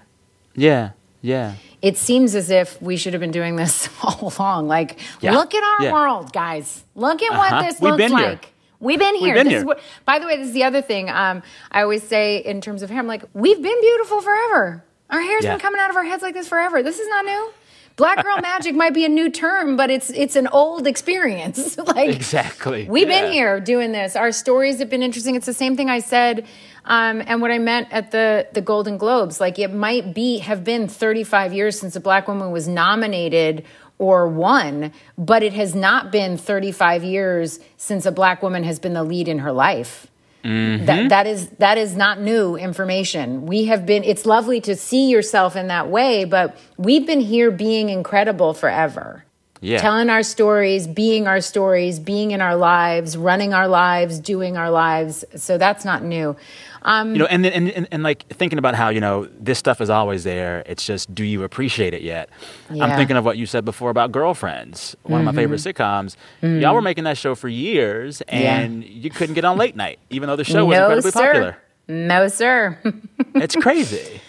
Yeah, 0.53 0.91
yeah. 1.21 1.53
It 1.81 1.97
seems 1.97 2.35
as 2.35 2.49
if 2.49 2.79
we 2.81 2.95
should 2.97 3.13
have 3.13 3.19
been 3.21 3.31
doing 3.31 3.55
this 3.55 3.89
all 4.03 4.33
along. 4.37 4.67
Like, 4.67 4.99
Yeah. 5.19 5.31
look 5.33 5.53
at 5.55 5.63
our 5.63 5.85
Yeah. 5.85 5.93
world, 5.93 6.31
guys. 6.33 6.83
Look 6.95 7.21
at 7.23 7.31
Uh-huh. 7.31 7.55
what 7.55 7.65
this 7.65 7.79
We've 7.81 7.91
looks 7.91 7.97
been 8.03 8.17
here. 8.17 8.27
like. 8.27 8.53
We've 8.79 8.99
been 8.99 9.15
here. 9.15 9.33
been 9.35 9.45
This 9.45 9.51
here. 9.51 9.59
Is 9.59 9.65
what, 9.65 9.79
by 10.05 10.17
the 10.19 10.25
way, 10.25 10.37
this 10.37 10.47
is 10.47 10.53
the 10.53 10.63
other 10.63 10.81
thing. 10.81 11.09
Um, 11.09 11.43
I 11.71 11.81
always 11.83 12.01
say 12.03 12.37
in 12.37 12.61
terms 12.61 12.81
of 12.81 12.89
hair, 12.89 12.99
I'm 12.99 13.07
like, 13.07 13.23
we've 13.33 13.61
been 13.61 13.81
beautiful 13.81 14.21
forever. 14.21 14.83
Our 15.09 15.21
hair's 15.21 15.43
Yeah. 15.43 15.51
been 15.51 15.59
coming 15.59 15.79
out 15.81 15.89
of 15.91 15.95
our 15.95 16.03
heads 16.03 16.23
like 16.23 16.33
this 16.33 16.47
forever. 16.47 16.81
This 16.81 16.97
is 16.99 17.07
not 17.07 17.25
new. 17.25 17.51
Black 17.95 18.23
girl 18.23 18.37
magic 18.41 18.73
might 18.73 18.93
be 18.93 19.05
a 19.05 19.09
new 19.09 19.29
term, 19.29 19.75
but 19.75 19.91
it's 19.91 20.09
it's 20.09 20.35
an 20.35 20.47
old 20.47 20.87
experience. 20.87 21.77
like 21.95 22.09
Exactly. 22.15 22.87
We've 22.89 23.07
Yeah. 23.09 23.21
been 23.21 23.31
here 23.33 23.59
doing 23.59 23.91
this. 23.91 24.15
Our 24.15 24.31
stories 24.31 24.79
have 24.79 24.89
been 24.89 25.03
interesting. 25.03 25.35
It's 25.35 25.45
the 25.45 25.53
same 25.53 25.75
thing 25.75 25.89
I 25.89 25.99
said, 25.99 26.45
um, 26.85 27.21
and 27.25 27.41
what 27.41 27.51
I 27.51 27.59
meant 27.59 27.87
at 27.91 28.11
the 28.11 28.47
the 28.53 28.61
Golden 28.61 28.97
Globes. 28.97 29.39
Like 29.39 29.59
it 29.59 29.73
might 29.73 30.13
be 30.13 30.39
have 30.39 30.63
been 30.63 30.87
35 30.87 31.53
years 31.53 31.79
since 31.79 31.95
a 31.95 31.99
black 31.99 32.27
woman 32.27 32.51
was 32.51 32.67
nominated 32.67 33.65
or 33.97 34.27
won, 34.27 34.91
but 35.17 35.43
it 35.43 35.53
has 35.53 35.75
not 35.75 36.11
been 36.11 36.35
35 36.37 37.03
years 37.03 37.59
since 37.77 38.05
a 38.07 38.11
black 38.11 38.41
woman 38.41 38.63
has 38.63 38.79
been 38.79 38.93
the 38.93 39.03
lead 39.03 39.27
in 39.27 39.39
her 39.39 39.51
life. 39.51 40.07
Mm-hmm. 40.43 40.85
That 40.85 41.09
that 41.09 41.27
is 41.27 41.49
that 41.59 41.77
is 41.77 41.95
not 41.95 42.19
new 42.19 42.55
information. 42.55 43.45
We 43.45 43.65
have 43.65 43.85
been. 43.85 44.03
It's 44.03 44.25
lovely 44.25 44.59
to 44.61 44.75
see 44.75 45.07
yourself 45.09 45.55
in 45.55 45.67
that 45.67 45.87
way, 45.89 46.25
but 46.25 46.57
we've 46.77 47.05
been 47.05 47.21
here 47.21 47.51
being 47.51 47.89
incredible 47.89 48.55
forever 48.55 49.23
Yeah. 49.61 49.77
telling 49.77 50.09
our 50.09 50.23
stories, 50.23 50.87
being 50.87 51.27
our 51.27 51.41
stories, 51.41 51.99
being 51.99 52.31
in 52.31 52.41
our 52.41 52.55
lives, 52.55 53.15
running 53.15 53.53
our 53.53 53.67
lives, 53.67 54.17
doing 54.17 54.57
our 54.57 54.71
lives. 54.71 55.23
So 55.35 55.59
that's 55.59 55.85
not 55.85 56.03
new. 56.03 56.35
Um, 56.83 57.13
you 57.13 57.19
know, 57.19 57.25
and, 57.25 57.45
and 57.45 57.69
and 57.69 57.87
and 57.91 58.01
like 58.03 58.27
thinking 58.29 58.57
about 58.57 58.73
how 58.75 58.89
you 58.89 58.99
know 58.99 59.27
this 59.39 59.59
stuff 59.59 59.81
is 59.81 59.89
always 59.89 60.23
there. 60.23 60.63
It's 60.65 60.83
just, 60.85 61.13
do 61.13 61.23
you 61.23 61.43
appreciate 61.43 61.93
it 61.93 62.01
yet? 62.01 62.29
I'm 62.69 62.97
thinking 62.97 63.17
of 63.17 63.23
what 63.25 63.37
you 63.37 63.45
said 63.45 63.65
before 63.65 63.89
about 63.91 64.11
Girlfriends, 64.11 64.95
one 65.03 65.19
of 65.21 65.25
my 65.25 65.33
favorite 65.33 65.59
sitcoms. 65.59 66.15
Y'all 66.41 66.73
were 66.73 66.81
making 66.81 67.03
that 67.03 67.17
show 67.17 67.35
for 67.35 67.47
years, 67.49 68.23
Mm-hmm. 68.27 68.43
Yeah. 68.43 68.59
and 68.59 68.83
you 68.83 69.09
couldn't 69.11 69.35
get 69.35 69.45
on 69.45 69.57
late 69.57 69.75
night, 69.75 69.99
even 70.09 70.27
though 70.27 70.35
the 70.35 70.43
show 70.43 70.65
was 70.65 70.75
no, 70.77 70.83
incredibly 70.85 71.11
sir. 71.11 71.21
popular. 71.21 71.57
No, 71.87 72.27
sir. 72.27 72.79
It's 73.35 73.55
crazy. 73.55 74.19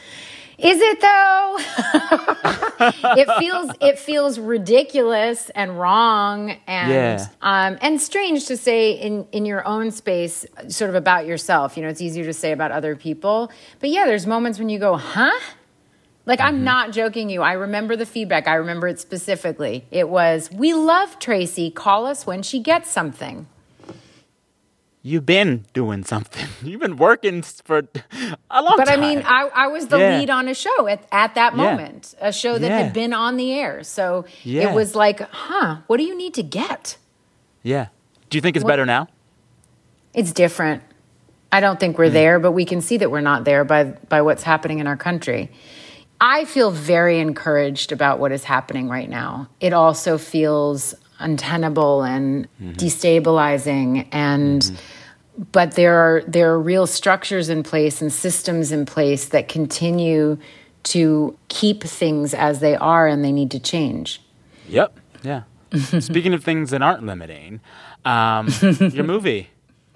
Is 0.63 0.79
it 0.81 1.01
though? 1.01 1.57
it 3.17 3.29
feels 3.39 3.71
it 3.81 3.99
feels 3.99 4.39
ridiculous 4.39 5.51
and 5.51 5.79
wrong 5.79 6.51
and 6.67 6.91
Yeah. 6.91 7.27
um, 7.41 7.79
and 7.81 8.01
strange 8.01 8.47
to 8.47 8.57
say 8.57 8.93
in 8.93 9.27
in 9.33 9.45
your 9.45 9.67
own 9.67 9.91
space, 9.91 10.47
sort 10.69 10.89
of 10.89 10.95
about 10.95 11.27
yourself. 11.27 11.77
You 11.77 11.83
know, 11.83 11.89
it's 11.89 12.01
easier 12.01 12.25
to 12.25 12.33
say 12.33 12.53
about 12.53 12.71
other 12.71 12.95
people, 12.97 13.51
but 13.81 13.91
yeah, 13.91 14.07
there's 14.07 14.27
moments 14.27 14.59
when 14.59 14.69
you 14.69 14.79
go, 14.79 14.97
huh? 14.97 15.39
Like 16.27 16.41
I'm 16.41 16.63
not 16.63 16.93
joking 16.93 17.29
you. 17.31 17.43
I 17.43 17.55
remember 17.55 17.97
the 17.97 18.07
feedback. 18.07 18.47
I 18.47 18.55
remember 18.55 18.87
it 18.87 19.01
specifically. 19.01 19.85
It 19.91 20.09
was, 20.09 20.51
"We 20.53 20.73
love 20.75 21.19
Tracee. 21.19 21.71
Call 21.73 22.07
us 22.07 22.25
when 22.27 22.43
she 22.45 22.61
gets 22.61 22.89
something." 22.89 23.47
You've 25.05 25.27
been 25.27 25.67
doing 25.73 26.05
something. 26.05 26.47
You've 26.63 26.81
been 26.81 26.97
working 26.97 27.43
for 27.43 27.79
a 28.51 28.63
long 28.63 28.77
time 28.77 28.77
But 28.77 28.89
I 28.89 28.97
mean, 28.97 29.23
I, 29.27 29.51
I 29.53 29.67
was 29.67 29.89
the 29.89 29.99
Yeah. 29.99 30.19
lead 30.19 30.31
on 30.31 30.47
a 30.49 30.55
show 30.55 30.87
at, 30.87 31.05
at 31.11 31.35
that 31.35 31.57
Yeah. 31.57 31.65
moment, 31.65 32.15
a 32.21 32.33
show 32.33 32.57
that 32.59 32.69
Yeah. 32.69 32.79
had 32.79 32.93
been 32.93 33.13
on 33.13 33.37
the 33.37 33.53
air. 33.53 33.83
So 33.83 34.25
Yeah. 34.45 34.71
it 34.71 34.75
was 34.75 34.95
like, 34.95 35.21
huh, 35.31 35.79
what 35.89 35.97
do 35.97 36.05
you 36.05 36.17
need 36.17 36.35
to 36.35 36.43
get? 36.43 36.97
yeah. 37.63 37.87
Do 38.31 38.39
you 38.39 38.43
think 38.43 38.57
it's 38.57 38.65
What- 38.65 38.71
better 38.71 38.87
now? 38.87 39.09
It's 40.15 40.33
different. 40.33 40.83
I 41.53 41.61
don't 41.61 41.79
think 41.79 41.99
we're 41.99 42.09
mm. 42.09 42.13
there, 42.15 42.39
but 42.41 42.53
we 42.53 42.65
can 42.65 42.81
see 42.81 42.97
that 42.97 43.11
we're 43.11 43.21
not 43.21 43.45
there 43.45 43.63
by, 43.65 43.85
by 43.85 44.23
what's 44.23 44.43
happening 44.43 44.79
in 44.79 44.87
our 44.87 44.97
country. 44.97 45.51
I 46.19 46.45
feel 46.47 46.71
very 46.71 47.19
encouraged 47.19 47.93
about 47.93 48.19
what 48.21 48.33
is 48.33 48.45
happening 48.45 48.89
right 48.89 49.09
now. 49.11 49.49
It 49.61 49.73
also 49.75 50.17
feels 50.17 50.95
untenable 51.23 52.03
and 52.03 52.49
destabilizing 52.61 54.07
and 54.13 54.73
but 55.53 55.73
there 55.73 55.97
are 55.97 56.23
there 56.27 56.53
are 56.53 56.61
real 56.61 56.87
structures 56.87 57.49
in 57.49 57.63
place 57.63 58.03
and 58.03 58.13
systems 58.13 58.71
in 58.73 58.85
place 58.85 59.27
that 59.27 59.49
continue 59.49 60.39
to 60.85 61.37
keep 61.49 61.83
things 61.83 62.35
as 62.35 62.61
they 62.61 62.77
are 62.77 63.07
and 63.07 63.25
they 63.25 63.33
need 63.33 63.51
to 63.53 63.61
change. 63.61 64.21
Yep. 64.69 64.99
Yeah. 65.23 65.43
Speaking 66.01 66.35
of 66.35 66.45
things 66.45 66.71
that 66.71 66.83
aren't 66.83 67.05
limiting, 67.05 67.61
um, 68.05 68.49
your 68.81 69.05
movie. 69.05 69.49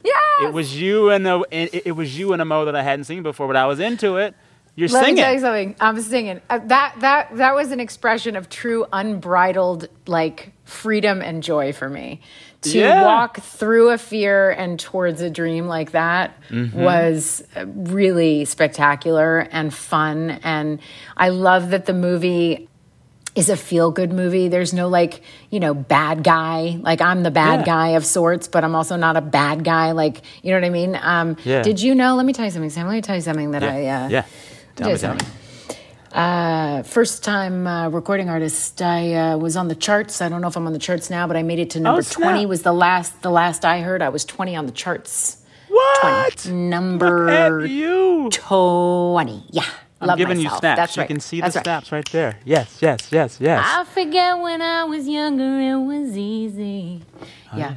Yeah. 0.03 0.49
It 0.49 0.53
was 0.53 0.81
you 0.81 1.11
and 1.11 1.27
a 1.27 1.43
it, 1.51 1.87
it 1.87 1.93
was 1.93 2.19
you 2.19 2.33
and 2.33 2.41
a 2.41 2.45
Mo 2.45 2.65
that 2.65 2.77
I 2.77 2.83
hadn't 2.83 3.05
seen 3.05 3.23
before, 3.23 3.47
but 3.47 3.57
I 3.57 3.67
was 3.67 3.81
into 3.81 4.17
it. 4.17 4.35
You're 4.77 4.89
Let 4.91 5.01
singing. 5.05 5.15
me 5.17 5.21
tell 5.23 5.33
you 5.33 5.41
something. 5.41 5.77
I'm 5.81 6.01
singing. 6.03 6.41
Uh, 6.51 6.59
that 6.67 6.97
that 7.01 7.37
that 7.37 7.55
was 7.55 7.73
an 7.73 7.81
expression 7.81 8.37
of 8.37 8.51
true 8.51 8.85
unbridled 8.93 9.89
like 10.07 10.53
freedom 10.65 11.23
and 11.23 11.43
joy 11.43 11.73
for 11.73 11.89
me. 11.89 12.21
To 12.63 12.79
Yeah. 12.79 13.03
walk 13.05 13.41
through 13.41 13.91
a 13.91 13.99
fear 13.99 14.51
and 14.51 14.79
towards 14.79 15.21
a 15.23 15.31
dream 15.31 15.67
like 15.67 15.93
that 15.93 16.35
Mm-hmm. 16.51 16.79
was 16.79 17.43
uh, 17.57 17.65
really 17.67 18.45
spectacular 18.45 19.39
and 19.51 19.73
fun. 19.73 20.31
And 20.43 20.81
I 21.17 21.31
love 21.31 21.71
that 21.71 21.87
the 21.87 21.95
movie 21.95 22.69
is 23.35 23.49
a 23.51 23.57
feel 23.57 23.91
good 23.91 24.13
movie. 24.13 24.49
There's 24.49 24.73
no 24.75 24.89
like, 24.89 25.23
you 25.51 25.61
know, 25.61 25.73
bad 25.75 26.23
guy. 26.25 26.79
Like 26.83 27.01
I'm 27.01 27.23
the 27.23 27.31
bad 27.31 27.61
Yeah. 27.61 27.67
guy 27.67 27.89
of 27.91 28.05
sorts, 28.05 28.49
but 28.49 28.65
I'm 28.65 28.75
also 28.75 28.97
not 28.97 29.17
a 29.17 29.21
bad 29.23 29.63
guy. 29.65 29.93
Like, 29.93 30.21
you 30.43 30.51
know 30.51 30.59
what 30.59 30.67
I 30.67 30.71
mean? 30.71 30.99
Um, 31.01 31.37
Yeah. 31.45 31.63
Did 31.63 31.81
you 31.81 31.95
know? 31.95 32.15
Let 32.17 32.27
me 32.27 32.33
tell 32.35 32.45
you 32.45 32.51
something, 32.51 32.71
Sam. 32.71 32.87
Let 32.89 32.95
me 32.95 33.01
tell 33.03 33.15
you 33.17 33.23
something 33.23 33.53
that. 33.53 33.63
I. 33.63 33.87
Uh, 33.89 34.09
yeah. 34.09 34.25
Tell 34.77 34.91
me, 34.91 34.99
tell 34.99 35.15
me. 35.15 35.21
Uh, 36.13 36.83
first 36.83 37.25
time 37.25 37.67
uh, 37.67 37.89
recording 37.91 38.29
artist. 38.31 38.81
I 38.81 39.15
uh, 39.15 39.37
was 39.37 39.57
on 39.57 39.69
the 39.69 39.75
charts. 39.75 40.23
I 40.23 40.29
don't 40.29 40.41
know 40.41 40.49
if 40.49 40.57
I'm 40.57 40.67
on 40.67 40.73
the 40.73 40.79
charts 40.79 41.11
now, 41.11 41.27
but 41.27 41.37
I 41.37 41.43
made 41.43 41.59
it 41.59 41.71
to 41.71 41.81
number 41.81 42.01
Oh, 42.01 42.11
20. 42.11 42.47
Was 42.47 42.63
the 42.63 42.73
last 42.73 43.23
the 43.23 43.31
last 43.31 43.65
I 43.65 43.81
heard. 43.81 44.01
I 44.03 44.09
was 44.09 44.25
20 44.25 44.57
on 44.57 44.67
the 44.67 44.73
charts. 44.73 45.43
What? 45.69 46.37
20. 46.39 46.57
Number 46.57 47.67
you. 47.67 48.31
20. 48.33 49.45
Yeah. 49.51 49.63
I'm 50.01 50.09
Love 50.09 50.19
giving 50.19 50.39
you 50.41 50.49
snaps. 50.49 50.61
That's 50.61 50.97
you 50.97 51.01
right. 51.01 51.07
can 51.09 51.21
see 51.21 51.41
That's 51.41 51.55
the 51.55 51.59
right. 51.61 51.65
snaps 51.65 51.91
right 51.93 52.09
there. 52.13 52.39
Yes, 52.45 52.79
yes, 52.83 53.09
yes, 53.11 53.39
yes. 53.41 53.63
I 53.67 53.85
forget 53.85 54.39
when 54.39 54.61
I 54.61 54.85
was 54.85 55.09
younger, 55.09 55.59
it 55.59 55.79
was 55.79 56.17
easy. 56.17 57.03
Oh, 57.53 57.57
yeah. 57.57 57.77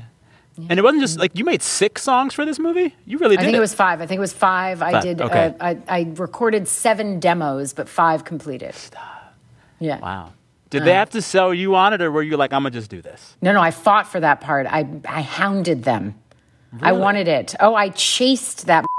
And 0.69 0.79
it 0.79 0.81
wasn't 0.81 1.01
just 1.01 1.19
like 1.19 1.37
you 1.37 1.45
made 1.45 1.61
six 1.61 2.01
songs 2.01 2.33
for 2.33 2.45
this 2.45 2.59
movie. 2.59 2.95
You 3.05 3.17
really 3.17 3.35
did. 3.37 3.41
I 3.41 3.45
think 3.45 3.57
it 3.57 3.61
was 3.61 3.73
five. 3.73 4.01
I 4.01 4.05
think 4.05 4.17
it 4.17 4.21
was 4.21 4.33
five. 4.33 4.81
I 4.81 4.99
did. 5.01 5.21
okay. 5.21 5.53
Uh, 5.59 5.75
I, 5.87 5.99
I 5.99 6.13
recorded 6.15 6.67
seven 6.67 7.19
demos, 7.19 7.73
but 7.73 7.87
five 7.87 8.25
completed. 8.25 8.73
Stop. 8.75 9.35
Yeah. 9.79 9.99
Wow. 9.99 10.33
Did 10.69 10.83
they 10.85 10.93
have 10.93 11.09
to 11.11 11.21
sell 11.21 11.53
you 11.53 11.75
on 11.75 11.93
it, 11.93 12.01
or 12.01 12.11
were 12.11 12.21
you 12.21 12.37
like, 12.37 12.53
I'm 12.53 12.61
gonna 12.61 12.71
just 12.71 12.91
do 12.91 13.01
this? 13.01 13.37
No, 13.41 13.53
no, 13.53 13.61
I 13.61 13.71
fought 13.71 14.07
for 14.07 14.19
that 14.19 14.39
part. 14.41 14.67
I 14.67 14.87
I 15.05 15.21
hounded 15.21 15.83
them. 15.83 16.15
I 16.81 16.91
wanted 16.91 17.27
it. 17.27 17.55
Oh, 17.59 17.73
I 17.75 17.89
chased 17.89 18.65
that. 18.67 18.85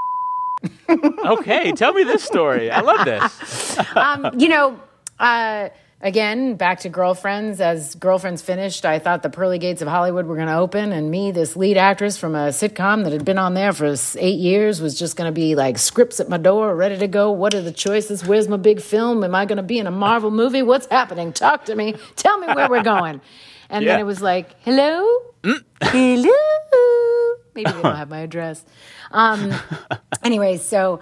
Okay, 0.91 1.73
tell 1.73 1.93
me 1.95 2.03
this 2.05 2.23
story. 2.23 2.71
I 2.71 2.81
love 2.81 3.05
this. 3.07 3.79
Um, 3.97 4.31
you 4.39 4.49
know, 4.49 4.79
uh, 5.19 5.69
again, 6.01 6.55
back 6.57 6.81
to 6.81 6.89
girlfriends. 6.89 7.61
As 7.61 7.95
girlfriends 7.95 8.43
finished, 8.43 8.85
I 8.85 8.99
thought 8.99 9.23
the 9.23 9.31
pearly 9.31 9.59
gates 9.59 9.83
of 9.83 9.89
Hollywood 9.89 10.27
were 10.27 10.35
going 10.37 10.49
to 10.49 10.57
open, 10.57 10.93
and 10.93 11.11
me, 11.11 11.31
this 11.31 11.57
lead 11.57 11.77
actress 11.77 12.17
from 12.17 12.35
a 12.35 12.49
sitcom 12.49 13.05
that 13.05 13.13
had 13.13 13.25
been 13.25 13.39
on 13.39 13.55
there 13.55 13.73
for 13.73 13.95
eight 14.19 14.39
years, 14.39 14.81
was 14.81 14.99
just 14.99 15.17
going 15.17 15.29
to 15.29 15.33
be 15.35 15.55
like 15.55 15.79
scripts 15.79 16.21
at 16.21 16.29
my 16.29 16.39
door, 16.39 16.75
ready 16.75 16.99
to 16.99 17.09
go. 17.09 17.31
What 17.31 17.55
are 17.55 17.63
the 17.63 17.73
choices? 17.73 18.25
Where's 18.25 18.49
my 18.49 18.57
big 18.57 18.81
film? 18.81 19.23
Am 19.25 19.35
I 19.35 19.45
going 19.47 19.57
to 19.59 19.63
be 19.63 19.79
in 19.79 19.87
a 19.87 19.91
Marvel 19.91 20.31
movie? 20.31 20.63
What's 20.63 20.87
happening? 20.87 21.33
Talk 21.33 21.67
to 21.67 21.75
me. 21.77 21.95
Tell 22.17 22.39
me 22.39 22.47
where 22.49 22.69
we're 22.69 22.83
going. 22.83 23.21
And 23.73 23.85
Yeah. 23.85 23.93
then 23.93 24.01
it 24.01 24.05
was 24.05 24.21
like, 24.21 24.57
hello, 24.63 25.07
hello. 25.81 26.33
Maybe 27.55 27.71
they 27.71 27.83
don't 27.83 27.95
have 27.95 28.09
my 28.11 28.19
address. 28.19 28.65
Um, 29.13 29.53
anyway, 30.25 30.57
so 30.57 30.99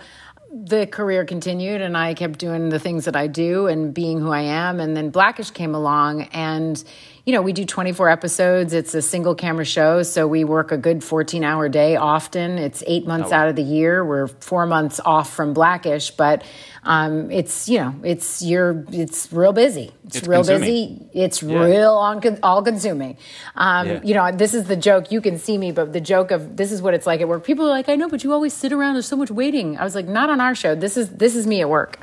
the 0.64 0.86
career 0.86 1.24
continued 1.24 1.80
and 1.80 1.96
I 1.96 2.14
kept 2.14 2.38
doing 2.38 2.68
the 2.68 2.78
things 2.78 3.04
that 3.04 3.16
I 3.16 3.26
do 3.26 3.66
and 3.66 3.94
being 3.94 4.18
who 4.20 4.30
I 4.30 4.40
am. 4.40 4.80
And 4.80 4.96
then 4.96 5.10
Blackish 5.10 5.50
came 5.50 5.74
along 5.74 6.22
and, 6.32 6.82
you 7.28 7.34
know, 7.34 7.42
we 7.42 7.52
do 7.52 7.66
24 7.66 8.08
episodes. 8.08 8.72
It's 8.72 8.94
a 8.94 9.02
single 9.02 9.34
camera 9.34 9.66
show. 9.66 10.02
So 10.02 10.26
we 10.26 10.44
work 10.44 10.72
a 10.72 10.78
good 10.78 11.04
14 11.04 11.44
hour 11.44 11.68
day 11.68 11.94
often. 11.94 12.56
It's 12.56 12.82
eight 12.86 13.06
months 13.06 13.32
out 13.32 13.48
of 13.50 13.54
the 13.54 13.62
year. 13.62 14.02
We're 14.02 14.28
four 14.28 14.64
months 14.64 14.98
off 15.04 15.30
from 15.34 15.52
Blackish, 15.52 16.12
but 16.12 16.42
um, 16.84 17.30
it's, 17.30 17.68
you 17.68 17.80
know, 17.80 17.94
it's, 18.02 18.40
you're, 18.40 18.82
it's 18.90 19.30
real 19.30 19.52
busy. 19.52 19.92
It's, 20.06 20.16
It's 20.16 20.26
real 20.26 20.38
consuming. 20.40 20.60
busy. 20.60 21.10
It's 21.12 21.42
Yeah. 21.42 21.64
real 21.66 21.92
on, 21.96 22.38
all 22.42 22.62
consuming. 22.62 23.18
Um, 23.56 23.86
Yeah. 23.86 24.00
You 24.02 24.14
know, 24.14 24.32
this 24.32 24.54
is 24.54 24.64
the 24.64 24.76
joke. 24.76 25.12
You 25.12 25.20
can 25.20 25.36
see 25.38 25.58
me, 25.58 25.70
but 25.70 25.92
the 25.92 26.00
joke 26.00 26.30
of 26.30 26.56
this 26.56 26.72
is 26.72 26.80
what 26.80 26.94
it's 26.94 27.06
like 27.06 27.20
at 27.20 27.28
work. 27.28 27.44
People 27.44 27.66
are 27.66 27.68
like, 27.76 27.90
I 27.90 27.96
know, 27.96 28.08
but 28.08 28.24
you 28.24 28.32
always 28.32 28.54
sit 28.54 28.72
around. 28.72 28.94
There's 28.94 29.06
so 29.06 29.16
much 29.18 29.30
waiting. 29.30 29.76
I 29.76 29.84
was 29.84 29.94
like, 29.94 30.08
not 30.08 30.30
on 30.30 30.40
our 30.40 30.54
show. 30.54 30.74
This 30.74 30.96
is 30.96 31.10
this 31.10 31.36
is 31.36 31.46
me 31.46 31.60
at 31.60 31.68
work. 31.68 31.98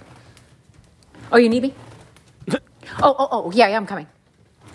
Oh, 1.32 1.38
you 1.38 1.50
need 1.50 1.64
me? 1.64 1.74
oh, 2.52 2.60
oh, 3.02 3.28
oh, 3.32 3.52
yeah, 3.56 3.70
yeah, 3.70 3.78
I'm 3.78 3.88
coming. 3.88 4.06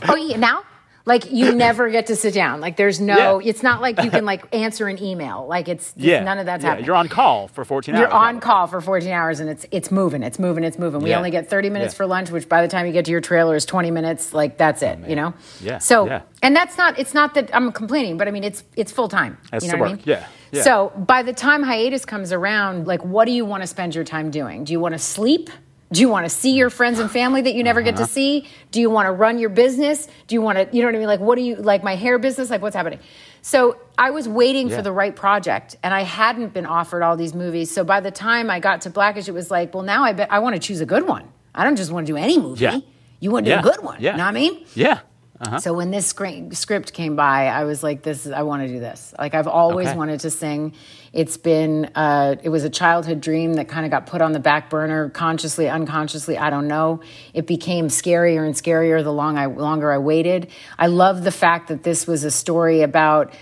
Oh, 0.09 0.35
now? 0.37 0.64
Like 1.07 1.33
you 1.33 1.54
never 1.66 1.88
get 1.88 2.07
to 2.09 2.14
sit 2.16 2.35
down. 2.35 2.61
Like 2.61 2.76
there's 2.76 3.00
no. 3.00 3.38
Yeah. 3.40 3.50
It's 3.50 3.62
not 3.62 3.80
like 3.80 4.02
you 4.04 4.11
can 4.11 4.25
like 4.26 4.45
answer 4.54 4.87
an 4.87 5.02
email. 5.02 5.47
Like 5.49 5.66
it's 5.66 5.95
Yeah. 5.97 6.23
none 6.23 6.38
of 6.38 6.45
that's 6.47 6.62
yeah. 6.62 6.69
happening. 6.71 6.87
You're 6.87 6.95
on 6.95 7.09
call 7.09 7.49
for 7.49 7.64
14 7.64 7.95
You're 7.95 8.04
hours. 8.04 8.12
on 8.12 8.21
probably. 8.21 8.40
call 8.40 8.66
for 8.66 8.80
14 8.83 9.11
hours 9.11 9.40
and 9.40 9.49
it's 9.49 9.66
it's 9.71 9.90
moving, 9.90 10.23
it's 10.23 10.38
moving, 10.38 10.62
it's 10.62 10.78
moving. 10.78 11.00
We 11.00 11.11
Yeah. 11.11 11.16
only 11.19 11.30
get 11.30 11.49
30 11.49 11.71
minutes 11.71 11.95
for 11.95 12.07
lunch, 12.07 12.30
which 12.30 12.49
by 12.49 12.61
the 12.62 12.69
time 12.69 12.87
you 12.87 12.92
get 12.92 13.07
to 13.07 13.11
your 13.11 13.23
trailer 13.23 13.57
is 13.57 13.64
20 13.64 13.90
minutes. 13.90 14.35
Like 14.35 14.59
that's 14.59 14.83
oh, 14.83 14.88
it, 14.88 15.09
you 15.09 15.16
know. 15.16 15.33
Yeah, 15.62 15.78
So 15.78 16.07
yeah. 16.07 16.23
and 16.42 16.54
that's 16.54 16.76
not. 16.76 16.99
It's 16.99 17.14
not 17.14 17.33
that 17.35 17.50
I'm 17.54 17.73
complaining, 17.73 18.19
but 18.19 18.28
I 18.28 18.30
mean 18.30 18.45
it's 18.45 18.62
it's 18.76 18.92
full 18.92 19.09
time. 19.09 19.38
That's 19.50 19.64
you 19.64 19.73
know 19.73 19.78
the 19.78 19.80
what 19.80 19.90
I 19.90 19.95
mean? 19.95 20.02
Yeah, 20.04 20.26
yeah. 20.52 20.62
So 20.62 20.92
by 20.97 21.23
the 21.23 21.33
time 21.33 21.62
hiatus 21.62 22.04
comes 22.04 22.30
around, 22.30 22.87
like 22.87 23.02
what 23.02 23.25
do 23.25 23.33
you 23.33 23.47
want 23.47 23.62
to 23.62 23.66
spend 23.66 23.95
your 23.95 24.04
time 24.04 24.30
doing? 24.30 24.64
Do 24.64 24.73
you 24.75 24.80
want 24.80 24.92
to 24.92 24.99
sleep? 24.99 25.49
Do 25.92 26.00
you 26.00 26.09
want 26.09 26.25
to 26.25 26.30
see 26.30 26.52
your 26.52 26.70
friends 26.70 27.00
and 27.00 27.11
family 27.11 27.42
that 27.42 27.54
you 27.54 27.64
never 27.64 27.82
get 27.82 27.97
to 27.97 28.02
Uh-huh. 28.02 28.12
see? 28.12 28.47
Do 28.70 28.80
you 28.80 28.90
want 28.90 29.06
to 29.06 29.12
run 29.12 29.38
your 29.40 29.50
business? 29.50 30.06
Do 30.28 30.35
you 30.37 30.40
want 30.40 30.56
to, 30.59 30.68
you 30.76 30.82
know 30.82 30.88
what 30.88 30.94
I 30.94 30.99
mean? 30.99 31.09
Like, 31.09 31.18
what 31.20 31.37
do 31.37 31.42
you, 31.42 31.56
like 31.56 31.82
my 31.82 31.97
hair 31.97 32.18
business? 32.18 32.49
Like, 32.49 32.62
what's 32.62 32.76
happening? 32.76 33.00
So 33.42 33.76
I 33.99 34.11
was 34.11 34.28
waiting 34.28 34.68
Yeah. 34.68 34.76
for 34.76 34.82
the 34.82 34.92
right 34.92 35.14
project 35.16 35.76
and 35.82 35.92
I 35.92 36.02
hadn't 36.02 36.52
been 36.54 36.66
offered 36.66 37.02
all 37.02 37.16
these 37.16 37.35
movies. 37.35 37.73
So 37.73 37.82
by 37.82 38.00
the 38.00 38.11
time 38.12 38.50
I 38.50 38.61
got 38.61 38.82
to 38.82 38.90
Blackish, 38.90 39.26
it 39.28 39.32
was 39.35 39.50
like, 39.50 39.75
well, 39.75 39.82
now 39.82 40.04
I 40.04 40.12
bet 40.12 40.30
I 40.30 40.38
want 40.38 40.54
to 40.54 40.61
choose 40.61 40.80
a 40.80 40.87
good 40.87 41.09
one. 41.09 41.25
I 41.54 41.64
don't 41.64 41.76
just 41.76 41.90
want 41.90 42.06
to 42.06 42.12
do 42.12 42.16
any 42.16 42.38
movie. 42.38 42.62
Yeah. 42.64 42.78
You 43.18 43.32
want 43.32 43.47
to 43.47 43.50
Yeah. 43.50 43.61
do 43.62 43.68
a 43.68 43.73
good 43.73 43.82
one. 43.82 43.97
Yeah. 44.00 44.12
You 44.12 44.18
know 44.18 44.25
what 44.25 44.28
I 44.30 44.32
mean? 44.32 44.64
Yeah. 44.75 45.00
Uh-huh. 45.40 45.59
So 45.59 45.73
when 45.73 45.90
this 45.90 46.06
scr- 46.06 46.52
script 46.52 46.92
came 46.92 47.16
by, 47.16 47.47
I 47.47 47.64
was 47.64 47.82
like, 47.82 48.02
"This 48.02 48.26
is 48.26 48.32
I 48.32 48.42
want 48.42 48.62
to 48.62 48.68
do 48.68 48.78
this." 48.78 49.14
Like 49.18 49.35
I've 49.35 49.47
always 49.49 49.88
Okay. 49.88 49.97
wanted 49.97 50.20
to 50.20 50.30
sing. 50.30 50.75
It's 51.14 51.38
been 51.38 51.87
uh, 51.94 52.37
it 52.42 52.50
was 52.50 52.62
a 52.64 52.68
childhood 52.70 53.23
dream 53.23 53.54
that 53.54 53.66
kind 53.66 53.87
of 53.87 53.90
got 53.90 54.06
put 54.06 54.20
on 54.20 54.32
the 54.32 54.38
back 54.38 54.68
burner, 54.68 55.09
consciously, 55.09 55.66
unconsciously. 55.68 56.37
I 56.37 56.50
don't 56.50 56.68
know. 56.68 57.00
It 57.32 57.47
became 57.47 57.88
scarier 57.88 58.44
and 58.44 58.54
scarier 58.54 59.02
the 59.02 59.12
long 59.12 59.38
I 59.38 59.47
longer 59.47 59.90
I 59.90 59.99
waited. 59.99 60.49
I 60.78 60.88
love 60.88 61.25
the 61.25 61.32
fact 61.32 61.68
that 61.68 61.85
this 61.85 62.06
was 62.06 62.23
a 62.25 62.30
story 62.30 62.82
about 62.82 63.32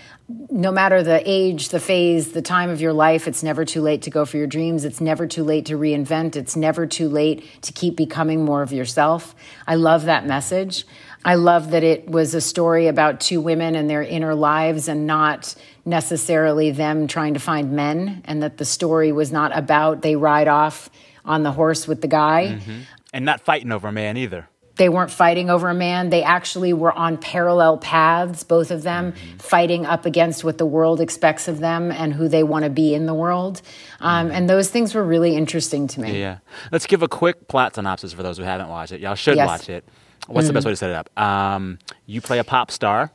no 0.51 0.71
matter 0.71 1.01
the 1.01 1.21
age, 1.25 1.69
the 1.69 1.79
phase, 1.79 2.33
the 2.33 2.41
time 2.41 2.69
of 2.69 2.79
your 2.79 2.93
life, 2.93 3.27
it's 3.27 3.41
never 3.41 3.65
too 3.65 3.81
late 3.81 4.03
to 4.03 4.11
go 4.11 4.25
for 4.25 4.37
your 4.37 4.45
dreams. 4.45 4.85
It's 4.85 5.01
never 5.01 5.25
too 5.25 5.43
late 5.43 5.65
to 5.65 5.73
reinvent. 5.77 6.35
It's 6.35 6.55
never 6.55 6.85
too 6.85 7.09
late 7.09 7.43
to 7.63 7.73
keep 7.73 7.95
becoming 7.95 8.45
more 8.45 8.61
of 8.61 8.71
yourself. 8.71 9.33
I 9.65 9.73
love 9.73 10.05
that 10.05 10.27
message. 10.27 10.85
I 11.25 11.35
love 11.35 11.71
that 11.71 11.83
it 11.83 12.07
was 12.09 12.33
a 12.33 12.41
story 12.41 12.87
about 12.87 13.19
two 13.19 13.41
women 13.41 13.75
and 13.75 13.89
their 13.89 14.03
inner 14.03 14.35
lives 14.35 14.87
and 14.87 15.05
not 15.05 15.53
necessarily 15.85 16.71
them 16.71 17.07
trying 17.07 17.33
to 17.33 17.39
find 17.39 17.73
men, 17.73 18.21
and 18.25 18.41
that 18.43 18.57
the 18.57 18.65
story 18.65 19.11
was 19.11 19.31
not 19.31 19.55
about 19.57 20.01
they 20.01 20.15
ride 20.15 20.47
off 20.47 20.89
on 21.25 21.43
the 21.43 21.51
horse 21.51 21.87
with 21.87 22.01
the 22.01 22.07
guy. 22.07 22.59
Mm-hmm. 22.59 22.79
And 23.13 23.25
not 23.25 23.41
fighting 23.41 23.71
over 23.71 23.87
a 23.87 23.91
man 23.91 24.17
either. 24.17 24.47
They 24.75 24.87
weren't 24.87 25.11
fighting 25.11 25.49
over 25.49 25.67
a 25.67 25.73
man. 25.73 26.09
They 26.09 26.23
actually 26.23 26.71
were 26.71 26.93
on 26.93 27.17
parallel 27.17 27.79
paths, 27.79 28.45
both 28.45 28.71
of 28.71 28.83
them, 28.83 29.11
mm-hmm. 29.11 29.37
fighting 29.37 29.85
up 29.85 30.05
against 30.05 30.45
what 30.45 30.57
the 30.57 30.65
world 30.65 31.01
expects 31.01 31.49
of 31.49 31.59
them 31.59 31.91
and 31.91 32.13
who 32.13 32.29
they 32.29 32.43
want 32.43 32.63
to 32.63 32.69
be 32.69 32.93
in 32.93 33.05
the 33.05 33.13
world. 33.13 33.61
Um, 33.99 34.27
mm-hmm. 34.27 34.37
and 34.37 34.49
those 34.49 34.69
things 34.69 34.95
were 34.95 35.03
really 35.03 35.35
interesting 35.35 35.87
to 35.89 35.99
me. 35.99 36.17
Yeah. 36.17 36.37
Let's 36.71 36.85
give 36.85 37.03
a 37.03 37.09
quick 37.09 37.49
plot 37.49 37.75
synopsis 37.75 38.13
for 38.13 38.23
those 38.23 38.37
who 38.37 38.45
haven't 38.45 38.69
watched 38.69 38.93
it. 38.93 39.01
Y'all 39.01 39.15
should 39.15 39.35
Yes. 39.35 39.47
watch 39.47 39.69
it. 39.69 39.83
What's 40.29 40.47
the 40.47 40.53
best 40.53 40.65
way 40.65 40.71
to 40.71 40.75
set 40.75 40.89
it 40.89 40.95
up? 40.95 41.09
Um, 41.19 41.79
you 42.05 42.21
play 42.21 42.39
a 42.39 42.43
pop 42.43 42.71
star. 42.71 43.11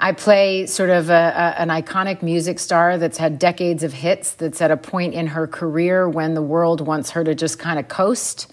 I 0.00 0.12
play 0.12 0.66
sort 0.66 0.90
of 0.90 1.10
a, 1.10 1.12
a, 1.12 1.60
an 1.60 1.68
iconic 1.68 2.22
music 2.22 2.60
star 2.60 2.98
that's 2.98 3.18
had 3.18 3.38
decades 3.38 3.82
of 3.82 3.92
hits, 3.92 4.32
that's 4.32 4.60
at 4.60 4.70
a 4.70 4.76
point 4.76 5.14
in 5.14 5.26
her 5.28 5.46
career 5.48 6.08
when 6.08 6.34
the 6.34 6.42
world 6.42 6.86
wants 6.86 7.10
her 7.10 7.24
to 7.24 7.34
just 7.34 7.58
kind 7.58 7.78
of 7.78 7.88
coast. 7.88 8.52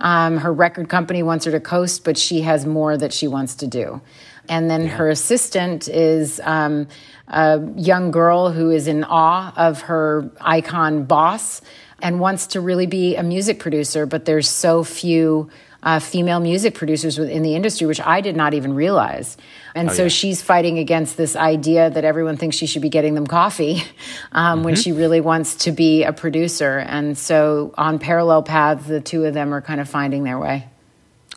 Um, 0.00 0.38
her 0.38 0.52
record 0.52 0.88
company 0.88 1.22
wants 1.22 1.44
her 1.44 1.52
to 1.52 1.60
coast, 1.60 2.04
but 2.04 2.18
she 2.18 2.40
has 2.40 2.66
more 2.66 2.96
that 2.96 3.12
she 3.12 3.28
wants 3.28 3.54
to 3.56 3.66
do. 3.66 4.00
And 4.48 4.68
then 4.68 4.88
her 4.88 5.08
assistant 5.08 5.86
is 5.86 6.40
um, 6.42 6.88
a 7.28 7.60
young 7.76 8.10
girl 8.10 8.50
who 8.50 8.70
is 8.70 8.88
in 8.88 9.04
awe 9.04 9.52
of 9.56 9.82
her 9.82 10.28
icon 10.40 11.04
boss 11.04 11.60
and 12.02 12.18
wants 12.18 12.48
to 12.48 12.60
really 12.60 12.86
be 12.86 13.14
a 13.14 13.22
music 13.22 13.60
producer, 13.60 14.06
but 14.06 14.24
there's 14.24 14.48
so 14.48 14.82
few 14.82 15.50
uh, 15.82 15.98
female 15.98 16.40
music 16.40 16.74
producers 16.74 17.18
within 17.18 17.42
the 17.42 17.54
industry, 17.54 17.86
which 17.86 18.00
I 18.00 18.20
did 18.20 18.36
not 18.36 18.54
even 18.54 18.74
realize. 18.74 19.36
And 19.74 19.90
so 19.90 20.02
yeah. 20.04 20.08
she's 20.08 20.42
fighting 20.42 20.78
against 20.78 21.16
this 21.16 21.36
idea 21.36 21.90
that 21.90 22.04
everyone 22.04 22.36
thinks 22.36 22.56
she 22.56 22.66
should 22.66 22.82
be 22.82 22.88
getting 22.88 23.14
them 23.14 23.26
coffee 23.26 23.82
um, 24.32 24.62
when 24.62 24.76
she 24.76 24.92
really 24.92 25.20
wants 25.20 25.54
to 25.56 25.72
be 25.72 26.02
a 26.02 26.12
producer. 26.12 26.78
And 26.78 27.16
so 27.16 27.74
on 27.78 27.98
parallel 27.98 28.42
paths, 28.42 28.86
the 28.86 29.00
two 29.00 29.24
of 29.24 29.34
them 29.34 29.54
are 29.54 29.60
kind 29.60 29.80
of 29.80 29.88
finding 29.88 30.24
their 30.24 30.38
way. 30.38 30.68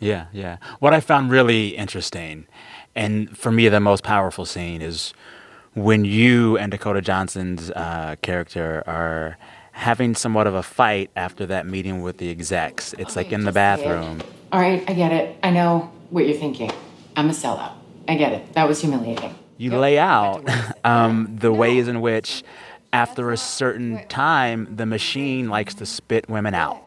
Yeah, 0.00 0.26
yeah. 0.32 0.58
What 0.80 0.92
I 0.92 1.00
found 1.00 1.30
really 1.30 1.68
interesting, 1.68 2.46
and 2.94 3.36
for 3.36 3.52
me 3.52 3.68
the 3.68 3.80
most 3.80 4.02
powerful 4.02 4.44
scene, 4.44 4.82
is 4.82 5.14
when 5.74 6.04
you 6.04 6.58
and 6.58 6.70
Dakota 6.70 7.00
Johnson's 7.00 7.70
uh, 7.70 8.16
character 8.22 8.82
are 8.86 9.38
having 9.74 10.14
somewhat 10.14 10.46
of 10.46 10.54
a 10.54 10.62
fight 10.62 11.10
after 11.16 11.44
that 11.46 11.66
meeting 11.66 12.00
with 12.00 12.18
the 12.18 12.30
execs. 12.30 12.94
It's 12.96 13.16
like 13.16 13.32
in 13.32 13.44
the 13.44 13.50
bathroom. 13.50 14.22
All 14.52 14.60
right, 14.60 14.88
I 14.88 14.92
get 14.94 15.12
it. 15.12 15.36
I 15.42 15.50
know 15.50 15.92
what 16.10 16.26
you're 16.26 16.38
thinking. 16.38 16.70
I'm 17.16 17.28
a 17.28 17.32
sellout. 17.32 17.72
I 18.08 18.14
get 18.14 18.32
it. 18.32 18.52
That 18.54 18.68
was 18.68 18.80
humiliating. 18.80 19.34
You 19.56 19.76
lay 19.76 19.98
out 19.98 20.48
um, 20.84 21.36
the 21.40 21.52
ways 21.52 21.88
in 21.88 22.00
which, 22.00 22.44
after 22.92 23.32
a 23.32 23.36
certain 23.36 24.06
time, 24.06 24.76
the 24.76 24.86
machine 24.86 25.48
likes 25.48 25.74
to 25.74 25.86
spit 25.86 26.28
women 26.28 26.54
out. 26.54 26.80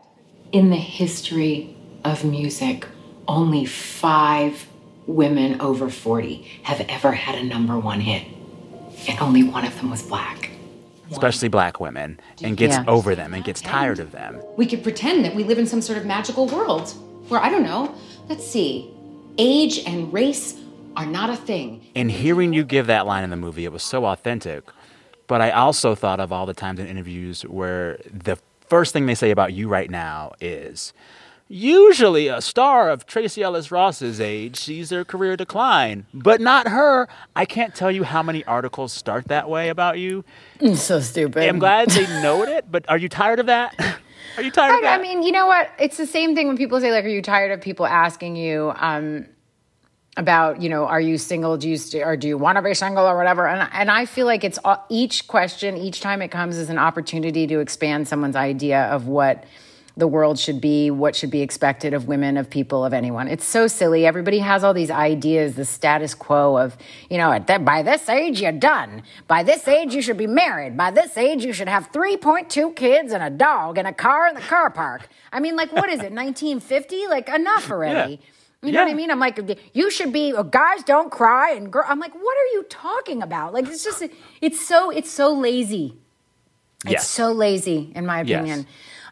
In 0.54 0.70
the 0.70 0.78
history 0.78 1.76
of 2.06 2.24
music, 2.24 2.88
only 3.28 3.66
five 3.66 4.66
women 5.08 5.60
over 5.60 5.90
40 5.90 6.36
have 6.64 6.80
ever 6.88 7.12
had 7.12 7.36
a 7.36 7.44
number 7.44 7.78
one 7.78 8.00
hit, 8.00 8.26
and 9.10 9.20
only 9.20 9.44
one 9.44 9.66
of 9.66 9.76
them 9.76 9.90
was 9.90 10.04
black. 10.04 10.47
Especially 11.12 11.48
black 11.48 11.80
women, 11.80 12.20
and 12.44 12.58
gets 12.58 12.76
Yeah. 12.76 12.84
over 12.88 13.16
them 13.16 13.34
and 13.34 13.44
gets 13.44 13.62
tired 13.62 14.00
of 14.00 14.12
them. 14.12 14.40
We 14.58 14.66
could 14.66 14.84
pretend 14.84 15.26
that 15.26 15.36
we 15.36 15.44
live 15.44 15.58
in 15.60 15.66
some 15.68 15.82
sort 15.82 15.98
of 15.98 16.06
magical 16.06 16.48
world 16.48 16.94
where, 17.28 17.40
I 17.42 17.50
don't 17.50 17.64
know, 17.64 17.94
let's 18.30 18.46
see, 18.46 18.90
age 19.38 19.84
and 19.86 20.12
race 20.14 20.56
are 20.96 21.06
not 21.06 21.30
a 21.30 21.36
thing. 21.36 21.82
And 21.96 22.10
hearing 22.10 22.54
you 22.54 22.64
give 22.64 22.88
that 22.88 23.06
line 23.06 23.24
in 23.24 23.30
the 23.30 23.36
movie, 23.36 23.66
it 23.66 23.72
was 23.72 23.84
so 23.84 24.06
authentic. 24.06 24.64
But 25.28 25.42
I 25.42 25.52
also 25.52 25.94
thought 25.94 26.20
of 26.20 26.32
all 26.32 26.46
the 26.46 26.54
times 26.54 26.80
in 26.80 26.88
interviews 26.88 27.42
where 27.44 28.00
the 28.12 28.38
first 28.68 28.94
thing 28.94 29.06
they 29.06 29.16
say 29.16 29.30
about 29.32 29.54
you 29.54 29.68
right 29.68 29.90
now 29.92 30.32
is 30.42 30.94
usually 31.50 32.28
a 32.28 32.42
star 32.42 32.90
of 32.90 33.06
Tracee 33.06 33.42
Ellis 33.42 33.72
Ross's 33.72 34.20
age 34.20 34.58
sees 34.58 34.90
their 34.90 35.06
career 35.06 35.38
decline, 35.38 36.06
but 36.14 36.42
not 36.42 36.68
her. 36.68 37.08
I 37.36 37.46
can't 37.46 37.74
tell 37.74 37.92
you 37.92 38.04
how 38.04 38.22
many 38.22 38.44
articles 38.46 38.94
start 38.94 39.28
that 39.30 39.50
way 39.50 39.70
about 39.70 39.98
you. 39.98 40.26
So 40.76 41.00
stupid. 41.00 41.48
I'm 41.48 41.60
glad 41.60 41.90
they 41.90 42.06
note 42.22 42.50
it, 42.50 42.70
but 42.70 42.90
are 42.90 42.98
you 42.98 43.10
tired 43.10 43.40
of 43.40 43.46
that? 43.46 43.76
Are 44.36 44.44
you 44.44 44.52
tired 44.52 44.72
of 44.72 44.80
I, 44.80 44.82
that? 44.82 45.00
I 45.00 45.02
mean, 45.02 45.24
you 45.24 45.32
know 45.32 45.48
what? 45.48 45.72
It's 45.80 45.98
the 45.98 46.06
same 46.06 46.36
thing 46.36 46.48
when 46.48 46.58
people 46.58 46.80
say, 46.80 46.92
like, 46.92 47.06
are 47.06 47.10
you 47.10 47.22
tired 47.22 47.52
of 47.52 47.62
people 47.62 47.88
asking 47.88 48.36
you 48.36 48.72
um, 48.76 49.26
about, 50.16 50.62
you 50.62 50.70
know, 50.70 50.86
are 50.86 51.02
you 51.02 51.18
single? 51.18 51.58
Do 51.58 51.70
you 51.70 51.78
st- 51.78 52.04
or 52.04 52.16
do 52.18 52.28
you 52.28 52.38
want 52.38 52.58
to 52.58 52.62
be 52.62 52.74
single 52.74 53.06
or 53.06 53.18
whatever? 53.18 53.48
And 53.48 53.68
and 53.72 53.90
I 53.90 54.06
feel 54.06 54.28
like 54.28 54.44
it's 54.44 54.60
all, 54.64 54.86
each 54.90 55.28
question, 55.28 55.76
each 55.78 56.02
time 56.02 56.22
it 56.22 56.30
comes, 56.30 56.58
is 56.58 56.70
an 56.70 56.78
opportunity 56.78 57.48
to 57.48 57.60
expand 57.60 58.08
someone's 58.08 58.36
idea 58.36 58.84
of 58.86 59.08
what 59.08 59.46
the 59.98 60.08
world 60.08 60.38
should 60.38 60.62
be, 60.62 60.92
what 60.92 61.16
should 61.16 61.32
be 61.32 61.42
expected 61.42 61.94
of 61.94 62.08
women, 62.08 62.38
of 62.38 62.50
people, 62.50 62.86
of 62.86 62.94
anyone. 62.94 63.28
It's 63.28 63.44
so 63.46 63.68
silly. 63.68 64.06
Everybody 64.06 64.40
has 64.40 64.64
all 64.64 64.74
these 64.74 64.92
ideas, 64.92 65.56
the 65.56 65.66
status 65.66 66.14
quo 66.14 66.56
of, 66.58 66.78
you 67.10 67.18
know, 67.18 67.32
at 67.32 67.48
that, 67.48 67.66
by 67.66 67.82
this 67.82 68.08
age, 68.08 68.40
you're 68.42 68.52
done. 68.52 69.02
By 69.28 69.42
this 69.44 69.68
age, 69.68 69.96
you 69.96 70.02
should 70.04 70.18
be 70.18 70.28
married. 70.28 70.78
By 70.78 70.92
this 70.92 71.18
age, 71.18 71.44
you 71.44 71.52
should 71.52 71.68
have 71.68 71.92
3.2 71.92 72.76
kids 72.76 73.12
and 73.12 73.24
a 73.24 73.30
dog 73.32 73.78
and 73.80 73.88
a 73.88 73.94
car 73.94 74.28
in 74.28 74.36
the 74.36 74.42
car 74.42 74.70
park. 74.70 75.10
I 75.34 75.40
mean, 75.40 75.56
like, 75.56 75.74
what 75.74 75.90
is 75.90 76.00
it, 76.00 76.12
1950? 76.14 77.08
Like, 77.08 77.28
enough 77.30 77.72
already. 77.72 78.22
You 78.64 78.72
know 78.72 78.84
what 78.84 78.92
I 78.92 78.96
mean? 78.96 79.12
I'm 79.12 79.20
like, 79.20 79.40
you 79.74 79.90
should 79.92 80.12
be. 80.12 80.34
uh, 80.34 80.42
Guys 80.44 80.84
don't 80.84 81.12
cry, 81.12 81.52
and 81.54 81.72
girl. 81.72 81.86
I'm 81.88 82.00
like, 82.00 82.14
what 82.16 82.36
are 82.38 82.50
you 82.54 82.64
talking 82.70 83.22
about? 83.22 83.54
Like, 83.54 83.68
it's 83.68 83.84
just, 83.84 84.04
it's 84.42 84.60
so, 84.68 84.90
it's 84.90 85.12
so 85.12 85.32
lazy. 85.34 85.96
It's 86.86 87.08
so 87.08 87.32
lazy, 87.32 87.92
in 87.96 88.06
my 88.06 88.22
Yes. 88.22 88.66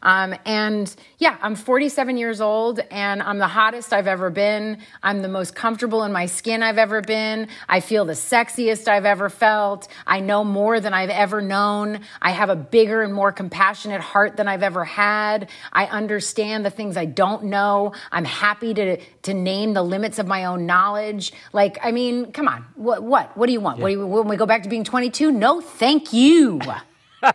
Um, 0.05 0.35
and 0.45 0.95
yeah, 1.17 1.35
I'm 1.41 1.55
47 1.55 2.17
years 2.17 2.39
old 2.39 2.79
and 2.91 3.23
I'm 3.23 3.39
the 3.39 3.47
hottest 3.47 3.91
I've 3.91 4.05
ever 4.05 4.29
been. 4.29 4.77
I'm 5.01 5.23
the 5.23 5.27
most 5.27 5.55
comfortable 5.55 6.03
in 6.03 6.11
my 6.11 6.27
skin 6.27 6.61
I've 6.61 6.77
ever 6.77 7.01
been. 7.01 7.47
I 7.67 7.79
feel 7.79 8.05
the 8.05 8.13
sexiest 8.13 8.87
I've 8.87 9.05
ever 9.05 9.29
felt. 9.29 9.87
I 10.05 10.19
know 10.19 10.43
more 10.43 10.79
than 10.79 10.93
I've 10.93 11.09
ever 11.09 11.41
known. 11.41 12.01
I 12.21 12.31
have 12.31 12.51
a 12.51 12.55
bigger 12.55 13.01
and 13.01 13.15
more 13.15 13.31
compassionate 13.31 13.99
heart 13.99 14.37
than 14.37 14.47
I've 14.47 14.61
ever 14.61 14.85
had. 14.85 15.49
I 15.73 15.87
understand 15.87 16.63
the 16.63 16.69
things 16.69 16.97
I 16.97 17.05
don't 17.05 17.45
know. 17.45 17.93
I'm 18.11 18.25
happy 18.25 18.75
to, 18.75 18.97
to 19.23 19.33
name 19.33 19.73
the 19.73 19.83
limits 19.83 20.19
of 20.19 20.27
my 20.27 20.45
own 20.45 20.67
knowledge. 20.67 21.33
Like, 21.51 21.79
I 21.81 21.91
mean, 21.91 22.31
come 22.31 22.47
on. 22.47 22.63
What, 22.75 23.01
what, 23.01 23.35
what 23.35 23.47
do 23.47 23.53
you 23.53 23.59
want? 23.59 23.79
What 23.79 23.87
do 23.87 23.93
you, 23.93 24.05
when 24.05 24.27
we 24.27 24.37
go 24.37 24.45
back 24.45 24.61
to 24.63 24.69
being 24.69 24.83
22? 24.83 25.31
No, 25.31 25.61
thank 25.61 26.13
you. 26.13 26.61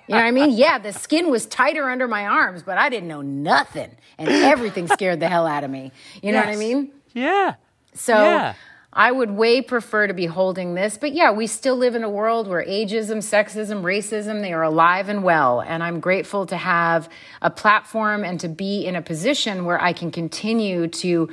You 0.09 0.14
know 0.14 0.20
what 0.20 0.24
I 0.24 0.31
mean? 0.31 0.50
Yeah, 0.50 0.79
the 0.79 0.92
skin 0.92 1.31
was 1.31 1.46
tighter 1.46 1.88
under 1.88 2.09
my 2.09 2.26
arms, 2.26 2.62
but 2.62 2.79
I 2.79 2.88
didn't 2.88 3.09
know 3.09 3.22
nothing. 3.22 3.90
And 4.18 4.29
everything 4.53 4.88
scared 4.88 5.20
the 5.20 5.29
hell 5.29 5.46
out 5.46 5.64
of 5.64 5.70
me. 5.70 5.92
You 6.22 6.33
know 6.33 6.40
what 6.40 6.48
I 6.48 6.57
mean? 6.57 6.90
yeah. 7.12 7.55
So 7.94 8.14
Yeah. 8.14 8.55
I 8.92 9.12
would 9.12 9.31
way 9.31 9.62
prefer 9.62 10.09
to 10.09 10.14
be 10.14 10.26
holding 10.26 10.74
this. 10.74 10.98
But 10.98 11.12
yeah, 11.12 11.31
we 11.31 11.46
still 11.46 11.76
live 11.76 11.94
in 11.94 12.03
a 12.03 12.11
world 12.11 12.48
where 12.48 12.64
ageism, 12.64 13.18
sexism, 13.18 13.83
racism, 13.83 14.42
they 14.42 14.53
are 14.53 14.64
alive 14.64 15.09
and 15.09 15.22
well. 15.22 15.61
And 15.61 15.83
I'm 15.85 16.00
grateful 16.00 16.44
to 16.46 16.57
have 16.57 17.09
a 17.40 17.50
platform 17.50 18.24
and 18.24 18.40
to 18.40 18.48
be 18.48 18.85
in 18.85 18.96
a 18.96 19.03
position 19.03 19.64
where 19.64 19.81
I 19.81 19.92
can 19.92 20.11
continue 20.11 20.88
to 20.88 21.29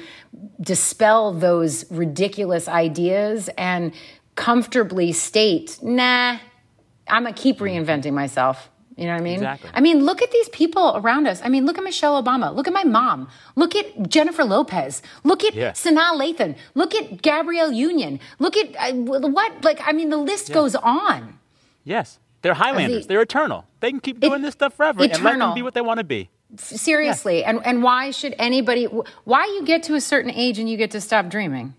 dispel 0.62 1.34
those 1.34 1.90
ridiculous 1.92 2.68
ideas 2.68 3.50
and 3.58 3.92
comfortably 4.36 5.12
state, 5.12 5.80
nah, 5.82 6.38
I'm 7.10 7.26
to 7.26 7.34
keep 7.34 7.60
reinventing 7.60 8.14
myself. 8.14 8.70
You 8.96 9.06
know 9.06 9.12
what 9.14 9.22
I 9.22 9.24
mean? 9.24 9.36
Exactly. 9.36 9.70
I 9.76 9.80
mean, 9.82 10.06
look 10.06 10.24
at 10.24 10.32
these 10.32 10.50
people 10.50 10.94
around 10.96 11.28
us. 11.28 11.40
I 11.44 11.50
mean, 11.50 11.68
look 11.68 11.78
at 11.78 11.84
Michelle 11.84 12.22
Obama. 12.22 12.54
Look 12.56 12.66
at 12.68 12.74
my 12.74 12.84
mom. 12.84 13.30
Look 13.56 13.76
at 13.76 14.10
Jennifer 14.10 14.44
Lopez. 14.44 15.04
Look 15.24 15.44
at 15.44 15.54
Yeah. 15.54 15.72
Sanaa 15.74 16.14
Lathan. 16.20 16.56
Look 16.74 16.96
at 16.96 17.22
Gabrielle 17.22 17.72
Union. 17.72 18.20
Look 18.40 18.58
at 18.58 18.76
uh, 18.76 18.94
what? 18.96 19.64
Like, 19.64 19.80
I 19.86 19.92
mean, 19.92 20.10
the 20.10 20.18
list 20.18 20.52
goes 20.52 20.74
on. 20.76 21.38
Yes. 21.84 22.18
They're 22.42 22.56
Highlanders. 22.56 23.04
the- 23.04 23.10
They're 23.10 23.22
eternal. 23.22 23.66
They 23.82 23.92
can 23.92 24.00
keep 24.00 24.20
doing 24.20 24.42
this 24.42 24.54
stuff 24.54 24.74
forever 24.74 25.04
and 25.04 25.24
let 25.24 25.38
them 25.38 25.54
be 25.54 25.62
what 25.62 25.76
they 25.76 25.82
want 25.82 26.00
to 26.00 26.04
be. 26.04 26.30
Seriously. 26.58 27.44
And 27.44 27.64
and 27.66 27.84
why 27.84 28.10
should 28.12 28.34
anybody? 28.40 28.86
Why 29.26 29.46
you 29.46 29.64
get 29.64 29.84
to 29.84 29.96
a 29.96 30.02
certain 30.02 30.32
age 30.32 30.58
and 30.60 30.68
you 30.70 30.78
get 30.78 30.92
to 30.92 31.02
stop 31.02 31.30
dreaming? 31.30 31.76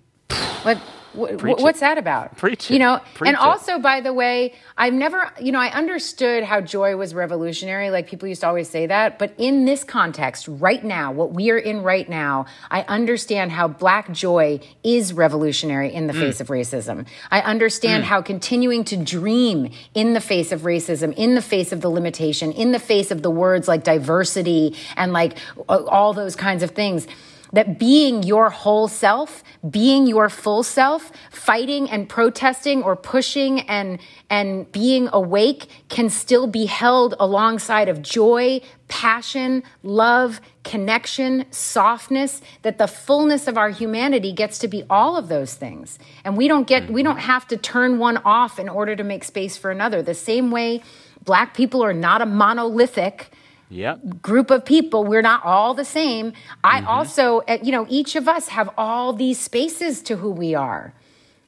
What? 0.63 0.79
Preach 1.27 1.59
it. 1.59 1.63
what's 1.63 1.81
that 1.81 1.99
about? 1.99 2.37
Preach 2.37 2.71
You 2.71 2.79
know, 2.79 3.01
Preach 3.15 3.29
and 3.29 3.35
it. 3.37 3.41
also, 3.41 3.79
by 3.79 4.01
the 4.01 4.13
way, 4.13 4.55
I've 4.77 4.93
never, 4.95 5.31
you 5.41 5.53
know, 5.53 5.59
I 5.61 5.69
understood 5.73 6.45
how 6.45 6.61
joy 6.61 6.97
was 6.97 7.15
revolutionary. 7.15 7.91
Like 7.91 8.07
people 8.09 8.29
used 8.29 8.43
to 8.43 8.47
always 8.49 8.69
say 8.71 8.87
that. 8.87 9.19
But 9.19 9.35
in 9.39 9.65
this 9.65 9.85
context, 9.85 10.47
right 10.49 10.83
now, 10.83 11.13
what 11.13 11.33
we 11.33 11.51
are 11.51 11.59
in 11.59 11.83
right 11.83 12.09
now, 12.09 12.47
I 12.71 12.83
understand 12.83 13.53
how 13.53 13.69
black 13.69 14.13
joy 14.13 14.61
is 14.85 15.13
revolutionary 15.13 15.93
in 15.93 16.07
the 16.07 16.13
Mm. 16.13 16.21
face 16.21 16.41
of 16.41 16.49
racism. 16.49 17.07
I 17.31 17.41
understand 17.41 18.05
how 18.05 18.23
continuing 18.23 18.85
to 18.85 18.97
dream 18.97 19.71
in 19.95 20.13
the 20.15 20.21
face 20.21 20.53
of 20.53 20.63
racism, 20.63 21.13
in 21.17 21.35
the 21.35 21.43
face 21.43 21.73
of 21.73 21.81
the 21.81 21.89
limitation, 21.91 22.53
in 22.53 22.73
the 22.73 22.79
face 22.79 23.11
of 23.11 23.23
the 23.23 23.31
words 23.31 23.69
like 23.69 23.85
diversity 23.85 24.77
and 24.97 25.13
like 25.13 25.37
all 25.69 26.13
those 26.15 26.37
kinds 26.37 26.63
of 26.63 26.71
things 26.73 27.07
that 27.53 27.79
being 27.79 28.23
your 28.23 28.51
whole 28.51 28.89
self, 28.89 29.43
being 29.69 30.07
your 30.07 30.29
full 30.29 30.63
self, 30.63 31.11
fighting 31.31 31.89
and 31.91 32.09
protesting 32.09 32.83
or 32.83 32.97
pushing 32.97 33.61
and 33.61 33.99
and 34.31 34.71
being 34.73 35.09
awake 35.13 35.69
can 35.89 36.11
still 36.11 36.47
be 36.47 36.67
held 36.67 37.15
alongside 37.19 37.89
of 37.89 38.03
joy, 38.03 38.61
passion, 38.89 39.63
love, 39.83 40.41
connection, 40.65 41.47
softness, 41.51 42.43
that 42.63 42.77
the 42.77 42.87
fullness 42.87 43.49
of 43.49 43.57
our 43.57 43.71
humanity 43.71 44.33
gets 44.33 44.59
to 44.59 44.69
be 44.69 44.85
all 44.91 45.17
of 45.17 45.29
those 45.29 45.55
things. 45.55 45.99
And 46.25 46.37
we 46.37 46.49
don't 46.49 46.67
get 46.67 46.91
we 46.91 47.03
don't 47.03 47.19
have 47.19 47.47
to 47.49 47.57
turn 47.57 47.99
one 47.99 48.19
off 48.19 48.59
in 48.59 48.69
order 48.69 48.95
to 48.97 49.05
make 49.05 49.25
space 49.25 49.57
for 49.57 49.71
another. 49.71 50.03
The 50.03 50.15
same 50.15 50.51
way 50.51 50.83
black 51.25 51.55
people 51.55 51.83
are 51.83 51.95
not 51.95 52.23
a 52.23 52.27
monolithic 52.27 53.31
Yep. 53.71 54.23
group 54.23 54.51
of 54.51 54.65
people 54.65 55.05
we're 55.05 55.23
not 55.23 55.45
all 55.45 55.75
the 55.75 55.85
same. 55.85 56.33
I 56.65 56.81
also 56.83 57.41
uh, 57.49 57.59
you 57.63 57.73
know 57.73 57.87
each 57.89 58.17
of 58.17 58.29
us 58.29 58.49
have 58.49 58.71
all 58.79 59.13
these 59.13 59.39
spaces 59.39 60.03
to 60.03 60.17
who 60.17 60.31
we 60.31 60.55
are. 60.55 60.95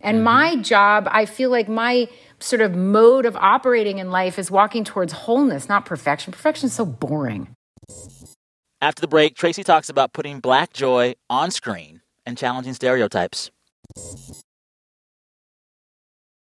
And 0.03 0.25
my 0.25 0.57
job 0.57 1.09
i 1.11 1.27
feel 1.27 1.51
like 1.51 1.69
my 1.69 2.09
sort 2.39 2.63
of 2.63 2.75
mode 2.75 3.27
of 3.27 3.37
operating 3.37 3.99
in 3.99 4.11
life 4.11 4.39
is 4.39 4.51
walking 4.51 4.85
towards 4.85 5.13
wholeness 5.13 5.69
not 5.69 5.85
perfection. 5.85 6.33
Perfection 6.33 6.67
is 6.67 6.75
so 6.75 6.85
boring. 6.85 7.49
After 8.83 9.03
the 9.03 9.09
break, 9.09 9.37
Tracee 9.37 9.63
talks 9.63 9.91
about 9.91 10.15
putting 10.15 10.41
black 10.41 10.73
joy 10.73 11.15
on 11.29 11.51
screen 11.51 12.01
and 12.25 12.39
challenging 12.39 12.73
stereotypes. 12.73 13.51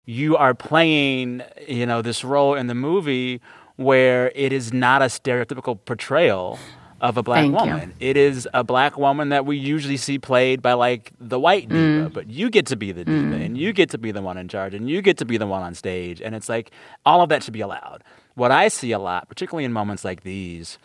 you 0.05 0.35
are 0.35 0.53
playing, 0.53 1.41
you 1.67 1.85
know, 1.85 2.01
this 2.01 2.23
role 2.23 2.55
in 2.55 2.67
the 2.67 2.75
movie 2.75 3.41
where 3.77 4.31
it 4.35 4.51
is 4.53 4.71
not 4.73 5.01
a 5.01 5.05
stereotypical 5.05 5.77
portrayal 5.85 6.59
of 7.01 7.17
a 7.17 7.23
black 7.23 7.41
Thank 7.41 7.51
you. 7.59 7.71
woman. 7.71 7.93
It 7.99 8.15
is 8.15 8.47
a 8.53 8.63
black 8.63 8.97
woman 8.97 9.29
that 9.29 9.45
we 9.45 9.57
usually 9.57 9.97
see 9.97 10.17
played 10.19 10.61
by 10.61 10.73
like 10.73 11.11
the 11.19 11.39
white 11.39 11.67
diva, 11.67 12.09
Mm. 12.09 12.13
but 12.13 12.29
you 12.29 12.49
get 12.49 12.65
to 12.67 12.77
be 12.77 12.91
the 12.93 13.03
diva 13.03 13.35
and 13.35 13.57
you 13.57 13.73
get 13.73 13.89
to 13.89 13.97
be 13.97 14.11
the 14.11 14.21
one 14.21 14.37
in 14.37 14.47
charge 14.47 14.73
and 14.73 14.89
you 14.89 15.01
get 15.01 15.17
to 15.17 15.25
be 15.25 15.35
the 15.37 15.47
one 15.47 15.61
on 15.63 15.73
stage 15.73 16.21
and 16.21 16.33
it's 16.33 16.47
like 16.47 16.71
all 17.05 17.21
of 17.21 17.27
that 17.29 17.43
should 17.43 17.53
be 17.53 17.61
allowed. 17.61 18.03
What 18.35 18.51
I 18.51 18.69
see 18.69 18.91
a 18.93 18.99
lot, 18.99 19.27
particularly 19.27 19.65
in 19.65 19.73
moments 19.73 20.05
like 20.05 20.23
these, 20.23 20.77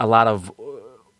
a 0.00 0.06
lot 0.08 0.26
of 0.26 0.50
uh, 0.58 0.62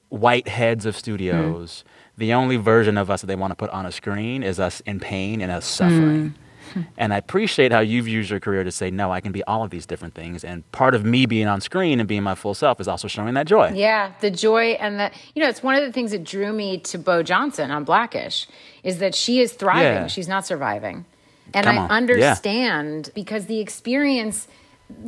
white 0.09 0.49
heads 0.49 0.85
of 0.85 0.97
studios, 0.97 1.85
the 2.19 2.33
only 2.33 2.57
version 2.57 2.99
of 2.99 3.09
us 3.09 3.21
that 3.21 3.29
they 3.29 3.37
want 3.37 3.53
to 3.53 3.55
put 3.55 3.71
on 3.71 3.87
a 3.87 3.93
screen 3.93 4.43
is 4.43 4.59
us 4.59 4.81
in 4.81 4.99
pain 4.99 5.41
and 5.41 5.53
us 5.53 5.65
suffering. 5.65 6.35
Hmm. 6.73 6.83
And 6.97 7.13
I 7.13 7.17
appreciate 7.19 7.73
how 7.73 7.81
you've 7.81 8.07
used 8.09 8.31
your 8.31 8.41
career 8.41 8.65
to 8.65 8.71
say, 8.71 8.91
no, 8.91 9.11
I 9.13 9.21
can 9.21 9.33
be 9.33 9.43
all 9.45 9.63
of 9.65 9.71
these 9.71 9.87
different 9.87 10.15
things. 10.15 10.45
And 10.45 10.71
part 10.73 10.95
of 10.95 11.05
me 11.05 11.27
being 11.27 11.47
on 11.47 11.61
screen 11.61 11.99
and 12.01 12.09
being 12.09 12.23
my 12.23 12.35
full 12.35 12.55
self 12.55 12.81
is 12.81 12.89
also 12.89 13.09
showing 13.09 13.35
that 13.35 13.47
joy. 13.47 13.73
Yeah, 13.75 14.13
the 14.21 14.31
joy 14.31 14.73
and 14.81 15.01
the 15.01 15.11
you 15.35 15.43
know, 15.43 15.49
it's 15.49 15.63
one 15.63 15.75
of 15.75 15.83
the 15.83 15.93
things 15.93 16.11
that 16.13 16.25
drew 16.25 16.53
me 16.53 16.79
to 16.79 16.99
Bow 16.99 17.23
Johnson 17.23 17.71
on 17.71 17.85
Blackish 17.85 18.47
is 18.83 18.99
that 18.99 19.15
she 19.15 19.41
is 19.41 19.53
thriving, 19.53 19.83
Yeah. 20.03 20.07
she's 20.07 20.29
not 20.29 20.47
surviving. 20.47 21.05
And 21.53 21.67
I 21.67 21.77
on. 21.77 21.89
Yeah. 21.89 21.97
understand 21.97 23.11
because 23.15 23.47
the 23.47 23.59
experience 23.61 24.47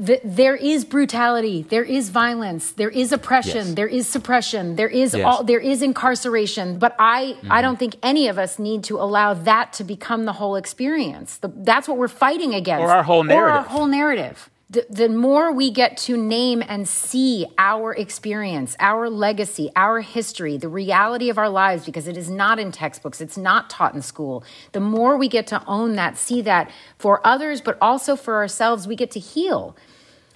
th- 0.07 0.21
there 0.25 0.57
is 0.57 0.85
brutality, 0.85 1.63
there 1.69 1.85
is 1.85 2.09
violence, 2.11 2.73
there 2.73 2.89
is 2.91 3.13
oppression, 3.13 3.67
Yes. 3.69 3.75
there 3.75 3.87
is 3.87 4.07
suppression, 4.09 4.77
there 4.77 4.89
is 4.89 5.15
Yes. 5.15 5.25
all 5.25 5.45
there 5.45 5.61
is 5.61 5.83
incarceration, 5.83 6.79
but 6.79 6.95
I 6.99 7.23
Mm-hmm. 7.43 7.53
I 7.53 7.63
don't 7.63 7.79
think 7.79 7.97
any 8.03 8.29
of 8.29 8.39
us 8.39 8.59
need 8.59 8.85
to 8.85 8.99
allow 8.99 9.35
that 9.35 9.73
to 9.75 9.85
become 9.85 10.25
the 10.25 10.35
whole 10.35 10.57
experience. 10.57 11.37
The, 11.39 11.49
that's 11.55 11.87
what 11.89 11.97
we're 11.99 12.09
fighting 12.09 12.55
against. 12.55 12.83
Or 12.83 12.91
our 12.91 13.03
whole 13.03 13.25
narrative, 13.25 13.55
Or 13.55 13.59
our 13.59 13.65
whole 13.65 13.87
narrative. 13.87 14.51
The, 14.73 14.87
the 14.89 15.09
more 15.11 15.53
we 15.53 15.71
get 15.71 15.99
to 15.99 16.17
name 16.17 16.63
and 16.67 16.89
see 16.89 17.47
our 17.59 17.93
experience, 17.93 18.75
our 18.81 19.11
legacy, 19.11 19.71
our 19.77 20.01
history, 20.01 20.57
the 20.57 20.71
reality 20.71 21.29
of 21.29 21.37
our 21.37 21.51
lives, 21.51 21.85
because 21.85 22.09
it 22.09 22.17
is 22.17 22.31
not 22.31 22.59
in 22.59 22.73
textbooks, 22.73 23.21
it's 23.21 23.37
not 23.37 23.69
taught 23.69 23.95
in 23.95 24.01
school, 24.01 24.43
the 24.73 24.81
more 24.81 25.19
we 25.19 25.29
get 25.29 25.47
to 25.49 25.63
own 25.67 25.97
that, 25.97 26.17
see 26.17 26.41
that 26.41 26.71
for 26.97 27.21
others, 27.23 27.61
but 27.61 27.77
also 27.83 28.17
for 28.17 28.37
ourselves, 28.37 28.89
we 28.89 28.97
get 28.97 29.11
to 29.11 29.21
heal. 29.21 29.77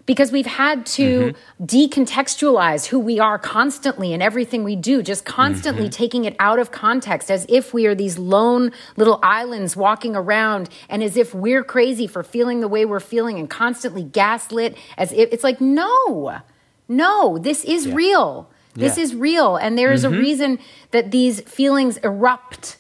Because 0.07 0.31
we've 0.31 0.47
had 0.47 0.87
to 0.87 1.35
mm-hmm. 1.35 1.65
decontextualize 1.65 2.87
who 2.87 2.99
we 2.99 3.19
are 3.19 3.39
constantly 3.39 4.13
in 4.13 4.23
everything 4.23 4.63
we 4.63 4.77
do, 4.77 5.03
just 5.03 5.25
constantly 5.25 5.85
mm-hmm. 5.85 5.91
taking 5.91 6.25
it 6.25 6.37
out 6.39 6.61
of 6.61 6.71
context 6.71 7.29
as 7.29 7.45
if 7.49 7.75
we 7.75 7.87
are 7.87 7.95
these 7.95 8.17
lone 8.17 8.71
little 8.97 9.19
islands 9.23 9.77
walking 9.77 10.15
around 10.15 10.69
and 10.89 11.03
as 11.03 11.17
if 11.17 11.35
we're 11.35 11.65
crazy 11.65 12.07
for 12.07 12.23
feeling 12.23 12.61
the 12.61 12.69
way 12.69 12.85
we're 12.85 13.01
feeling 13.01 13.39
and 13.39 13.51
constantly 13.51 14.05
gaslit 14.05 14.77
as 14.97 15.11
if 15.13 15.33
it's 15.33 15.43
like, 15.43 15.61
no, 15.61 16.41
no, 16.89 17.39
this 17.39 17.65
is 17.65 17.89
real. 17.89 18.49
This 18.75 18.97
Yeah. 18.97 19.05
is 19.05 19.15
real. 19.15 19.57
And 19.57 19.77
there 19.77 19.93
is 19.93 20.05
a 20.05 20.09
mm-hmm. 20.09 20.19
reason 20.19 20.59
that 20.93 21.11
these 21.11 21.41
feelings 21.41 21.97
erupt. 21.99 22.77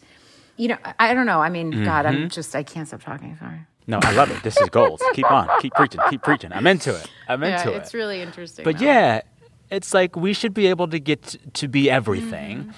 You 0.56 0.68
know, 0.68 0.78
I 0.84 1.10
I 1.10 1.14
don't 1.14 1.26
know. 1.26 1.40
I 1.40 1.48
mean, 1.48 1.84
God, 1.84 2.06
I'm 2.06 2.28
just, 2.28 2.54
I 2.54 2.62
can't 2.62 2.86
stop 2.86 3.02
talking. 3.02 3.36
Sorry. 3.38 3.60
No, 3.86 4.00
I 4.02 4.12
love 4.12 4.30
it. 4.30 4.42
This 4.42 4.56
is 4.60 4.68
gold. 4.68 5.00
keep 5.14 5.30
on. 5.30 5.48
Keep 5.60 5.74
preaching. 5.74 6.00
Keep 6.10 6.22
preaching. 6.22 6.52
I'm 6.52 6.66
into 6.66 6.94
it. 6.94 7.08
I'm 7.28 7.42
into 7.42 7.72
it. 7.72 7.76
it's 7.76 7.94
really 7.94 8.20
interesting. 8.20 8.64
But 8.64 8.78
though. 8.78 8.84
yeah, 8.84 9.20
it's 9.70 9.94
like 9.94 10.16
we 10.16 10.32
should 10.32 10.54
be 10.54 10.66
able 10.66 10.88
to 10.88 10.98
get 10.98 11.36
to 11.54 11.68
be 11.68 11.88
everything. 11.90 12.58
Mm-hmm. 12.58 12.70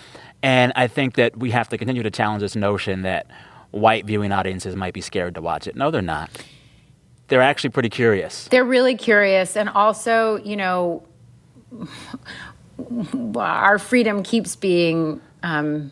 And 0.43 0.73
I 0.77 0.87
think 0.87 1.15
that 1.17 1.37
we 1.37 1.51
have 1.51 1.69
to 1.71 1.79
continue 1.79 2.03
to 2.03 2.11
challenge 2.11 2.43
this 2.43 2.55
notion 2.55 3.03
that 3.03 3.27
white 3.71 4.05
viewing 4.07 4.33
audiences 4.33 4.77
might 4.77 4.95
be 4.95 5.01
scared 5.01 5.35
to 5.35 5.41
watch 5.43 5.67
it. 5.67 5.75
No, 5.77 5.91
they're 5.91 6.01
not. 6.03 6.31
They're 7.29 7.43
actually 7.43 7.71
pretty 7.71 7.91
curious. 7.91 8.47
They're 8.49 8.65
really 8.65 8.95
curious. 8.97 9.57
And 9.57 9.69
also, 9.69 10.37
you 10.45 10.57
know, 10.57 11.03
our 13.37 13.79
freedom 13.79 14.23
keeps 14.23 14.57
being 14.57 15.21
um, 15.43 15.91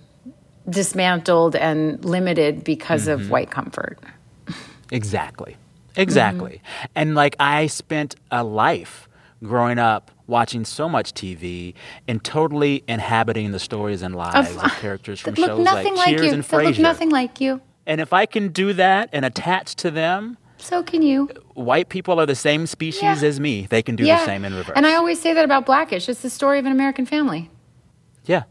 dismantled 0.69 1.57
and 1.57 2.05
limited 2.05 2.65
because 2.65 3.07
Mm-hmm. 3.07 3.23
of 3.23 3.31
white 3.31 3.51
comfort. 3.51 3.99
Exactly. 4.91 5.57
Exactly. 5.97 6.61
Mm-hmm. 6.65 6.87
And 6.95 7.15
like 7.15 7.37
I 7.41 7.67
spent 7.69 8.17
a 8.31 8.45
life 8.45 9.09
growing 9.43 9.79
up 9.79 10.11
watching 10.27 10.65
so 10.65 10.89
much 10.89 11.13
TV 11.15 11.75
and 12.09 12.23
totally 12.25 12.83
inhabiting 12.89 13.53
the 13.53 13.59
stories 13.59 14.03
and 14.03 14.15
lives 14.15 14.51
of, 14.57 14.63
characters 14.81 15.21
from 15.21 15.35
shows 15.35 15.59
like 15.61 15.85
like 15.93 16.09
Cheers 16.09 16.23
you. 16.23 16.33
and 16.33 16.45
That 16.45 16.65
look 16.65 16.75
Frasier. 16.75 16.79
nothing 16.81 17.11
like 17.11 17.41
you. 17.41 17.61
And 17.87 18.01
if 18.01 18.13
I 18.13 18.27
can 18.27 18.49
do 18.49 18.73
that 18.73 19.09
and 19.13 19.25
attach 19.25 19.77
to 19.77 19.91
them, 19.91 20.37
So 20.59 20.83
can 20.83 21.03
you. 21.03 21.29
white 21.55 21.89
people 21.89 22.19
are 22.21 22.27
the 22.27 22.35
same 22.35 22.67
species 22.67 23.03
Yeah. 23.03 23.15
as 23.23 23.39
me. 23.39 23.67
They 23.71 23.83
can 23.83 23.95
do 23.95 24.05
the 24.05 24.25
same 24.25 24.45
in 24.45 24.55
reverse. 24.55 24.73
And 24.77 24.87
I 24.87 24.95
always 24.97 25.21
say 25.21 25.33
that 25.33 25.45
about 25.45 25.65
Blackish. 25.67 26.09
It's 26.09 26.23
the 26.23 26.31
story 26.31 26.59
of 26.59 26.67
an 26.67 26.73
American 26.73 27.07
family. 27.07 27.51
yeah. 28.25 28.43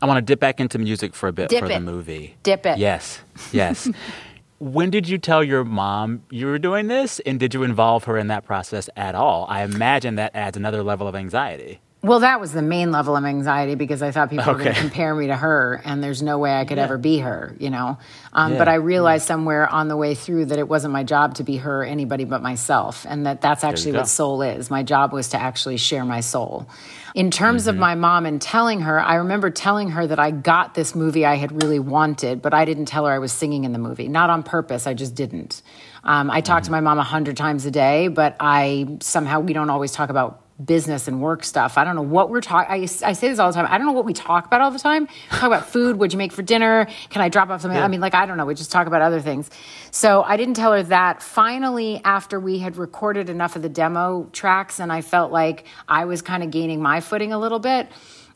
I 0.00 0.06
want 0.06 0.18
to 0.18 0.22
dip 0.22 0.38
back 0.38 0.60
into 0.60 0.78
music 0.78 1.12
for 1.12 1.28
a 1.28 1.32
bit 1.32 1.48
Dip 1.50 1.58
for 1.60 1.68
the 1.68 1.80
movie. 1.80 2.36
Dip 2.44 2.64
it. 2.66 2.78
Yes. 2.78 3.18
Yes. 3.52 3.88
when 4.58 4.90
did 4.90 5.08
you 5.08 5.18
tell 5.18 5.44
your 5.44 5.64
mom 5.64 6.24
you 6.30 6.46
were 6.46 6.58
doing 6.58 6.88
this 6.88 7.20
and 7.20 7.38
did 7.38 7.54
you 7.54 7.62
involve 7.62 8.04
her 8.04 8.18
in 8.18 8.26
that 8.26 8.44
process 8.44 8.90
at 8.96 9.14
all? 9.14 9.46
I 9.48 9.62
imagine 9.62 10.16
that 10.16 10.34
adds 10.34 10.56
another 10.56 10.82
level 10.82 11.06
of 11.06 11.14
anxiety. 11.14 11.80
Well, 12.00 12.20
that 12.20 12.40
was 12.40 12.52
the 12.52 12.62
main 12.62 12.92
level 12.92 13.16
of 13.16 13.24
anxiety 13.24 13.74
because 13.74 14.02
I 14.02 14.12
thought 14.12 14.30
people 14.30 14.52
were 14.52 14.58
going 14.60 14.72
to 14.72 14.80
compare 14.80 15.12
me 15.16 15.26
to 15.26 15.34
her, 15.36 15.82
and 15.84 16.02
there's 16.02 16.22
no 16.22 16.38
way 16.38 16.54
I 16.54 16.64
could 16.64 16.78
ever 16.78 16.96
be 16.96 17.18
her, 17.18 17.56
you 17.58 17.70
know. 17.70 17.98
Um, 18.32 18.52
Yeah. 18.52 18.58
But 18.58 18.68
I 18.68 18.74
realized 18.74 19.26
somewhere 19.26 19.68
on 19.68 19.88
the 19.88 19.96
way 19.96 20.14
through 20.14 20.44
that 20.46 20.60
it 20.60 20.68
wasn't 20.68 20.92
my 20.92 21.02
job 21.02 21.34
to 21.34 21.42
be 21.42 21.56
her, 21.56 21.80
or 21.80 21.84
anybody 21.84 22.22
but 22.24 22.40
myself, 22.40 23.04
and 23.08 23.26
that 23.26 23.40
that's 23.40 23.64
actually 23.64 23.92
what 23.92 24.06
soul 24.06 24.42
is. 24.42 24.70
My 24.70 24.84
job 24.84 25.12
was 25.12 25.30
to 25.30 25.40
actually 25.40 25.76
share 25.76 26.04
my 26.04 26.20
soul. 26.20 26.68
In 27.16 27.32
terms 27.32 27.62
Mm-hmm. 27.62 27.70
of 27.70 27.76
my 27.78 27.94
mom 27.96 28.26
and 28.26 28.40
telling 28.40 28.82
her, 28.82 29.00
I 29.00 29.16
remember 29.16 29.50
telling 29.50 29.90
her 29.90 30.06
that 30.06 30.20
I 30.20 30.30
got 30.30 30.74
this 30.74 30.94
movie 30.94 31.26
I 31.26 31.34
had 31.34 31.62
really 31.62 31.80
wanted, 31.80 32.42
but 32.42 32.54
I 32.54 32.64
didn't 32.64 32.86
tell 32.86 33.06
her 33.06 33.12
I 33.12 33.18
was 33.18 33.32
singing 33.32 33.64
in 33.64 33.72
the 33.72 33.78
movie. 33.80 34.06
Not 34.06 34.30
on 34.30 34.44
purpose, 34.44 34.86
I 34.86 34.94
just 34.94 35.16
didn't. 35.16 35.62
Um, 36.04 36.30
I 36.30 36.42
talk 36.42 36.62
to 36.62 36.70
my 36.70 36.80
mom 36.80 36.98
a 37.00 37.02
hundred 37.02 37.36
times 37.36 37.66
a 37.66 37.72
day, 37.72 38.06
but 38.06 38.36
I 38.38 38.98
somehow 39.00 39.40
we 39.40 39.52
don't 39.52 39.68
always 39.68 39.90
talk 39.90 40.10
about 40.10 40.42
business 40.62 41.06
and 41.06 41.20
work 41.20 41.44
stuff. 41.44 41.78
I 41.78 41.84
don't 41.84 41.94
know 41.94 42.02
what 42.02 42.30
we're 42.30 42.40
talking. 42.40 42.68
I, 42.70 42.82
I 42.82 43.12
say 43.12 43.28
this 43.28 43.38
all 43.38 43.48
the 43.48 43.54
time. 43.54 43.66
I 43.70 43.78
don't 43.78 43.86
know 43.86 43.92
what 43.92 44.04
we 44.04 44.12
talk 44.12 44.46
about 44.46 44.60
all 44.60 44.72
the 44.72 44.78
time. 44.78 45.06
Talk 45.30 45.44
about 45.44 45.66
food. 45.66 45.96
What'd 45.96 46.12
you 46.12 46.18
make 46.18 46.32
for 46.32 46.42
dinner? 46.42 46.88
Can 47.10 47.22
I 47.22 47.28
drop 47.28 47.48
off 47.50 47.60
something? 47.60 47.78
I 47.78 47.86
mean, 47.86 48.00
like 48.00 48.14
I 48.14 48.26
don't 48.26 48.36
know. 48.36 48.44
We 48.44 48.54
just 48.54 48.72
talk 48.72 48.86
about 48.88 49.00
other 49.00 49.20
things. 49.20 49.50
So 49.92 50.22
I 50.22 50.36
didn't 50.36 50.54
tell 50.54 50.72
her 50.72 50.82
that. 50.84 51.22
Finally, 51.22 52.00
after 52.04 52.40
we 52.40 52.58
had 52.58 52.76
recorded 52.76 53.30
enough 53.30 53.54
of 53.54 53.62
the 53.62 53.68
demo 53.68 54.28
tracks, 54.32 54.80
and 54.80 54.92
I 54.92 55.00
felt 55.00 55.30
like 55.30 55.64
I 55.88 56.06
was 56.06 56.22
kind 56.22 56.42
of 56.42 56.50
gaining 56.50 56.82
my 56.82 57.00
footing 57.00 57.32
a 57.32 57.38
little 57.38 57.60
bit, 57.60 57.88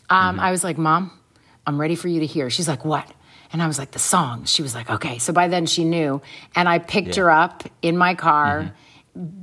um, 0.08 0.38
I 0.38 0.52
was 0.52 0.62
like, 0.62 0.78
"Mom, 0.78 1.18
I'm 1.66 1.80
ready 1.80 1.96
for 1.96 2.06
you 2.06 2.20
to 2.20 2.26
hear." 2.26 2.50
She's 2.50 2.68
like, 2.68 2.85
"What?" 2.85 3.12
And 3.52 3.61
I 3.61 3.66
was 3.66 3.78
like, 3.80 3.90
"The 3.90 3.98
song." 3.98 4.44
She 4.44 4.62
was 4.62 4.76
like, 4.76 4.88
"Okay." 4.90 5.18
So 5.18 5.32
by 5.32 5.48
then 5.48 5.66
she 5.66 5.85
knew, 5.85 6.22
and 6.54 6.68
I 6.68 6.78
picked 6.78 7.16
her 7.16 7.30
up 7.30 7.64
in 7.82 7.96
my 7.96 8.14
car 8.14 8.72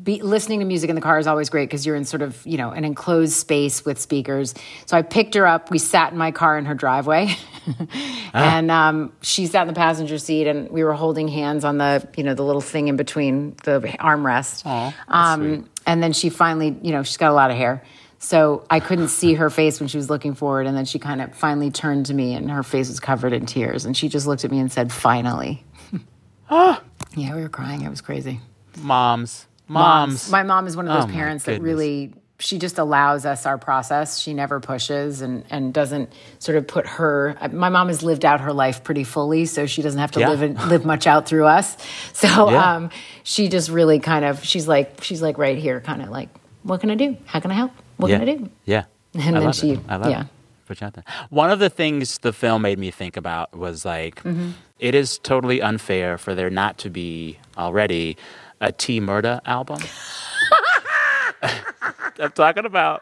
be, 0.03 0.21
listening 0.21 0.59
to 0.59 0.65
music 0.65 0.89
in 0.89 0.95
the 0.95 1.01
car 1.01 1.19
is 1.19 1.27
always 1.27 1.49
great 1.49 1.67
because 1.69 1.85
you're 1.85 1.95
in 1.95 2.05
sort 2.05 2.21
of 2.21 2.43
you 2.45 2.57
know 2.57 2.71
an 2.71 2.85
enclosed 2.85 3.33
space 3.33 3.85
with 3.85 3.99
speakers. 3.99 4.55
So 4.85 4.97
I 4.97 5.03
picked 5.03 5.35
her 5.35 5.45
up. 5.45 5.69
We 5.69 5.77
sat 5.77 6.11
in 6.11 6.17
my 6.17 6.31
car 6.31 6.57
in 6.57 6.65
her 6.65 6.73
driveway, 6.73 7.35
and 8.33 8.71
um, 8.71 9.13
she 9.21 9.45
sat 9.45 9.61
in 9.61 9.67
the 9.67 9.73
passenger 9.73 10.17
seat, 10.17 10.47
and 10.47 10.69
we 10.69 10.83
were 10.83 10.93
holding 10.93 11.27
hands 11.27 11.63
on 11.63 11.77
the 11.77 12.07
you 12.17 12.23
know 12.23 12.33
the 12.33 12.43
little 12.43 12.61
thing 12.61 12.87
in 12.87 12.95
between 12.95 13.55
the 13.63 13.79
armrest. 13.99 14.65
um, 15.07 15.69
and 15.85 16.01
then 16.01 16.13
she 16.13 16.29
finally, 16.29 16.75
you 16.81 16.91
know, 16.91 17.03
she's 17.03 17.17
got 17.17 17.31
a 17.31 17.33
lot 17.35 17.51
of 17.51 17.57
hair. 17.57 17.83
So 18.21 18.65
I 18.69 18.81
couldn't 18.81 19.07
see 19.07 19.35
her 19.35 19.49
face 19.49 19.79
when 19.79 19.87
she 19.87 19.97
was 19.97 20.09
looking 20.09 20.33
forward, 20.33 20.65
and 20.65 20.75
then 20.75 20.85
she 20.85 20.99
kind 20.99 21.21
of 21.21 21.33
finally 21.35 21.71
turned 21.71 22.07
to 22.07 22.13
me, 22.13 22.33
and 22.33 22.49
her 22.49 22.63
face 22.63 22.89
was 22.89 22.99
covered 22.99 23.33
in 23.33 23.45
tears, 23.45 23.85
and 23.85 23.95
she 23.95 24.09
just 24.09 24.25
looked 24.25 24.43
at 24.43 24.51
me 24.51 24.59
and 24.59 24.71
said, 24.71 24.91
"Finally." 24.91 25.63
yeah, 26.51 26.79
we 27.15 27.41
were 27.41 27.49
crying. 27.49 27.83
It 27.83 27.89
was 27.89 28.01
crazy 28.01 28.39
Moms. 28.81 29.45
Moms. 29.69 30.29
my 30.31 30.43
mom 30.43 30.67
is 30.67 30.75
one 30.75 30.87
of 30.87 30.91
Oh, 30.95 30.99
those 31.01 31.07
my 31.07 31.13
parents 31.13 31.45
that 31.45 31.61
really 31.61 32.13
she 32.41 32.57
just 32.57 32.77
allows 32.79 33.25
us 33.25 33.45
our 33.45 33.57
process. 33.57 34.17
She 34.19 34.33
never 34.33 34.59
pushes 34.59 35.21
and 35.21 35.43
and 35.49 35.73
doesn't 35.73 36.11
sort 36.39 36.57
of 36.57 36.67
put 36.67 36.87
her. 36.87 37.35
My 37.51 37.69
mom 37.69 37.87
has 37.89 38.01
lived 38.01 38.23
out 38.25 38.39
her 38.41 38.53
life 38.53 38.83
pretty 38.83 39.03
fully, 39.03 39.45
so 39.45 39.65
she 39.65 39.81
doesn't 39.81 39.99
have 39.99 40.11
to 40.11 40.21
Yeah. 40.21 40.29
live 40.29 40.41
it, 40.43 40.57
live 40.67 40.85
much 40.85 41.05
out 41.05 41.25
through 41.27 41.45
us. 41.45 41.75
So 42.13 42.49
Yeah. 42.49 42.75
um, 42.75 42.89
she 43.23 43.47
just 43.49 43.69
really 43.69 43.99
kind 43.99 44.25
of 44.25 44.43
she's 44.43 44.67
like 44.67 45.03
she's 45.03 45.21
like 45.21 45.37
right 45.37 45.57
here, 45.57 45.81
kind 45.81 46.01
of 46.01 46.09
like, 46.09 46.29
what 46.63 46.79
can 46.81 46.89
I 46.91 46.95
do? 46.95 47.17
How 47.25 47.39
can 47.39 47.51
I 47.51 47.55
help? 47.55 47.71
What 47.97 48.09
yeah. 48.09 48.19
can 48.19 48.29
I 48.29 48.35
do? 48.35 48.49
Yeah. 48.65 48.83
And 49.13 49.21
I 49.23 49.31
then 49.39 49.43
love 49.43 49.55
she- 49.55 49.71
it. 49.71 49.79
I 49.89 49.95
love 49.97 50.09
yeah. 50.11 50.21
it. 50.21 50.27
Put 50.67 50.81
you 50.81 50.87
out 50.87 50.93
there. 50.93 51.03
One 51.31 51.49
of 51.51 51.57
the 51.59 51.69
things 51.69 52.19
the 52.19 52.31
film 52.31 52.61
made 52.61 52.77
me 52.79 52.91
think 52.91 53.17
about 53.17 53.57
was 53.57 53.83
like, 53.85 54.23
Mm-hmm. 54.23 54.51
it 54.79 54.93
is 54.95 55.17
totally 55.17 55.61
unfair 55.61 56.17
for 56.17 56.35
there 56.35 56.49
not 56.51 56.77
to 56.79 56.89
be 56.91 57.39
already 57.57 58.17
a 58.61 58.71
T 58.71 58.99
Murda 59.01 59.39
album. 59.45 59.79
I'm 62.21 62.31
talking 62.33 62.65
about. 62.65 63.01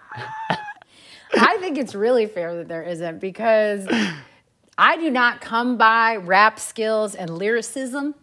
I 1.35 1.57
think 1.59 1.77
it's 1.77 1.95
really 1.95 2.25
fair 2.27 2.55
that 2.57 2.67
there 2.67 2.83
isn't 2.83 3.19
because 3.19 3.87
I 4.77 4.97
do 4.97 5.09
not 5.09 5.41
come 5.41 5.77
by 5.77 6.17
rap 6.17 6.59
skills 6.59 7.15
and 7.15 7.29
lyricism. 7.29 8.15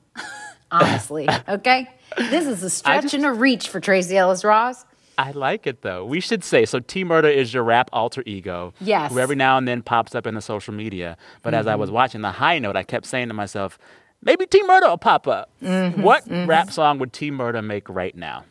Honestly, 0.70 1.29
okay, 1.49 1.88
this 2.16 2.47
is 2.47 2.62
a 2.62 2.70
stretch 2.70 3.03
just- 3.03 3.14
and 3.14 3.25
a 3.27 3.33
reach 3.33 3.68
for 3.68 3.81
Tracee 3.81 4.16
Ellis 4.16 4.44
Ross. 4.44 4.85
I 5.16 5.31
like 5.31 5.68
it 5.68 5.83
though. 5.83 6.05
We 6.05 6.18
should 6.18 6.42
say 6.42 6.64
so. 6.64 6.81
T 6.81 7.05
Murda 7.05 7.33
is 7.33 7.55
your 7.55 7.62
rap 7.62 7.88
alter 7.92 8.25
ego. 8.27 8.75
Yes. 8.81 9.12
Who 9.12 9.20
every 9.20 9.37
now 9.37 9.57
and 9.59 9.68
then 9.68 9.81
pops 9.81 10.12
up 10.16 10.27
in 10.27 10.35
the 10.35 10.40
social 10.40 10.75
media. 10.75 11.16
But 11.42 11.55
as 11.55 11.68
I 11.68 11.73
Mm-hmm. 11.73 11.81
was 11.83 11.90
watching 11.92 12.20
the 12.23 12.33
high 12.33 12.59
note, 12.59 12.75
I 12.75 12.83
kept 12.83 13.07
saying 13.07 13.29
to 13.29 13.35
myself, 13.35 13.79
maybe 14.25 14.47
T 14.47 14.63
Murda 14.63 14.89
will 14.89 14.99
pop 14.99 15.29
up. 15.29 15.51
Mm-hmm. 15.63 16.03
What 16.03 16.25
rap 16.29 16.71
song 16.71 16.99
would 16.99 17.13
T 17.13 17.31
Murda 17.31 17.65
make 17.65 17.89
right 17.89 18.17
now? 18.17 18.45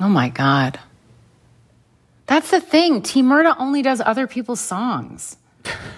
Oh 0.00 0.08
my 0.08 0.28
God. 0.28 0.78
That's 2.26 2.50
the 2.50 2.60
thing. 2.60 3.02
T 3.02 3.22
Murda 3.22 3.54
only 3.58 3.82
does 3.82 4.00
other 4.00 4.26
people's 4.26 4.60
songs. 4.60 5.36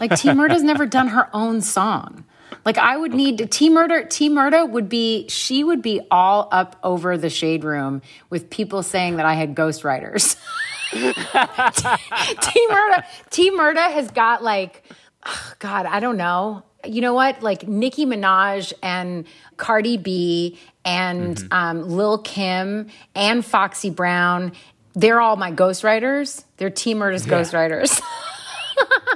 Like 0.00 0.16
T 0.16 0.28
Murda's 0.30 0.62
never 0.62 0.86
done 0.98 1.08
her 1.08 1.28
own 1.32 1.60
song. 1.60 2.24
Like 2.64 2.78
I 2.78 2.96
would 2.96 3.14
need 3.14 3.50
T 3.50 3.70
Murda. 3.70 4.08
T 4.08 4.28
Murda 4.28 4.68
would 4.68 4.88
be. 4.88 5.28
She 5.28 5.62
would 5.62 5.82
be 5.82 6.00
all 6.10 6.48
up 6.50 6.76
over 6.82 7.16
the 7.16 7.30
shade 7.30 7.64
room 7.64 8.02
with 8.28 8.50
people 8.50 8.82
saying 8.82 9.16
that 9.16 9.26
I 9.26 9.34
had 9.34 9.54
ghostwriters. 9.54 10.36
T 10.90 10.98
Murda. 10.98 13.04
T 13.30 13.50
Murda 13.52 13.90
has 13.90 14.10
got 14.10 14.42
like, 14.42 14.82
ugh, 15.22 15.56
God, 15.58 15.86
I 15.86 16.00
don't 16.00 16.16
know. 16.16 16.64
You 16.88 17.00
know 17.00 17.14
what? 17.14 17.42
Like 17.42 17.66
Nicki 17.66 18.06
Minaj 18.06 18.72
and 18.82 19.26
Cardi 19.56 19.96
B 19.96 20.58
and 20.84 21.36
mm-hmm. 21.36 21.52
um, 21.52 21.88
Lil 21.88 22.18
Kim 22.18 22.88
and 23.14 23.44
Foxy 23.44 23.90
Brown. 23.90 24.52
They're 24.94 25.20
all 25.20 25.36
my 25.36 25.52
ghostwriters. 25.52 26.44
They're 26.56 26.70
T 26.70 26.94
Murda's 26.94 27.26
ghostwriters. 27.26 28.00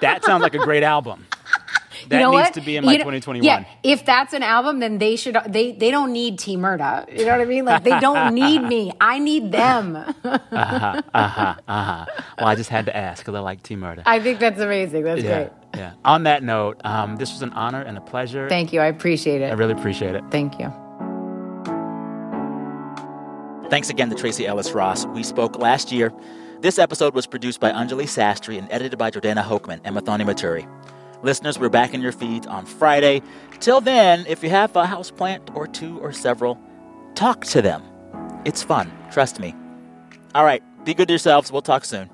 That 0.00 0.24
sounds 0.24 0.42
like 0.42 0.54
a 0.54 0.58
great 0.58 0.82
album. 0.82 1.26
That 2.08 2.16
you 2.16 2.22
know 2.22 2.30
needs 2.30 2.46
what? 2.46 2.54
to 2.54 2.60
be 2.62 2.76
in 2.76 2.84
my 2.84 2.92
You 2.92 2.98
know- 2.98 3.04
2021. 3.04 3.44
Yeah, 3.44 3.64
if 3.82 4.04
that's 4.04 4.32
an 4.32 4.42
album, 4.42 4.80
then 4.80 4.98
they 4.98 5.16
should. 5.16 5.36
They 5.46 5.72
they 5.72 5.90
don't 5.90 6.12
need 6.12 6.38
T 6.38 6.56
Murda. 6.56 7.06
You 7.16 7.26
know 7.26 7.32
what 7.32 7.40
I 7.42 7.44
mean? 7.44 7.64
Like 7.66 7.84
they 7.84 8.00
don't 8.00 8.34
need 8.42 8.60
me. 8.60 8.92
I 9.00 9.18
need 9.18 9.52
them. 9.52 9.96
Uh-huh, 9.96 11.02
uh-huh, 11.12 11.54
uh-huh. 11.68 12.06
Well, 12.38 12.46
I 12.46 12.54
just 12.54 12.70
had 12.70 12.86
to 12.86 12.96
ask 12.96 13.22
because 13.22 13.34
I 13.34 13.40
like 13.40 13.62
T 13.62 13.76
Murda. 13.76 14.02
I 14.06 14.18
think 14.18 14.40
that's 14.40 14.58
amazing. 14.58 15.04
That's 15.04 15.22
yeah. 15.22 15.44
great. 15.44 15.52
Yeah. 15.76 15.92
On 16.04 16.24
that 16.24 16.42
note, 16.42 16.80
um, 16.84 17.16
this 17.16 17.32
was 17.32 17.42
an 17.42 17.52
honor 17.52 17.82
and 17.82 17.96
a 17.96 18.00
pleasure. 18.00 18.48
Thank 18.48 18.72
you. 18.72 18.80
I 18.80 18.86
appreciate 18.86 19.40
it. 19.40 19.50
I 19.50 19.54
really 19.54 19.72
appreciate 19.72 20.14
it. 20.14 20.24
Thank 20.30 20.58
you. 20.58 20.72
Thanks 23.70 23.88
again 23.88 24.10
to 24.10 24.16
Tracee 24.16 24.46
Ellis 24.46 24.72
Ross. 24.72 25.06
We 25.06 25.22
spoke 25.22 25.56
last 25.58 25.92
year. 25.92 26.12
This 26.60 26.78
episode 26.78 27.14
was 27.14 27.26
produced 27.26 27.60
by 27.60 27.70
Anjali 27.70 28.04
Sastry 28.04 28.58
and 28.58 28.66
edited 28.70 28.98
by 28.98 29.10
Jordana 29.10 29.44
Hochman 29.44 29.80
and 29.84 29.96
Mathoni 29.96 30.22
Maturi. 30.22 30.68
Listeners, 31.22 31.58
we're 31.58 31.68
back 31.68 31.94
in 31.94 32.00
your 32.00 32.12
feeds 32.12 32.46
on 32.46 32.66
Friday. 32.66 33.22
Till 33.60 33.80
then, 33.80 34.24
if 34.26 34.42
you 34.42 34.50
have 34.50 34.74
a 34.74 34.84
houseplant 34.84 35.54
or 35.54 35.66
two 35.66 36.00
or 36.00 36.12
several, 36.12 36.58
talk 37.14 37.44
to 37.46 37.62
them. 37.62 37.82
It's 38.44 38.62
fun. 38.62 38.90
Trust 39.12 39.38
me. 39.38 39.54
All 40.34 40.44
right. 40.44 40.62
Be 40.84 40.92
good 40.94 41.08
to 41.08 41.12
yourselves. 41.12 41.52
We'll 41.52 41.62
talk 41.62 41.84
soon. 41.84 42.10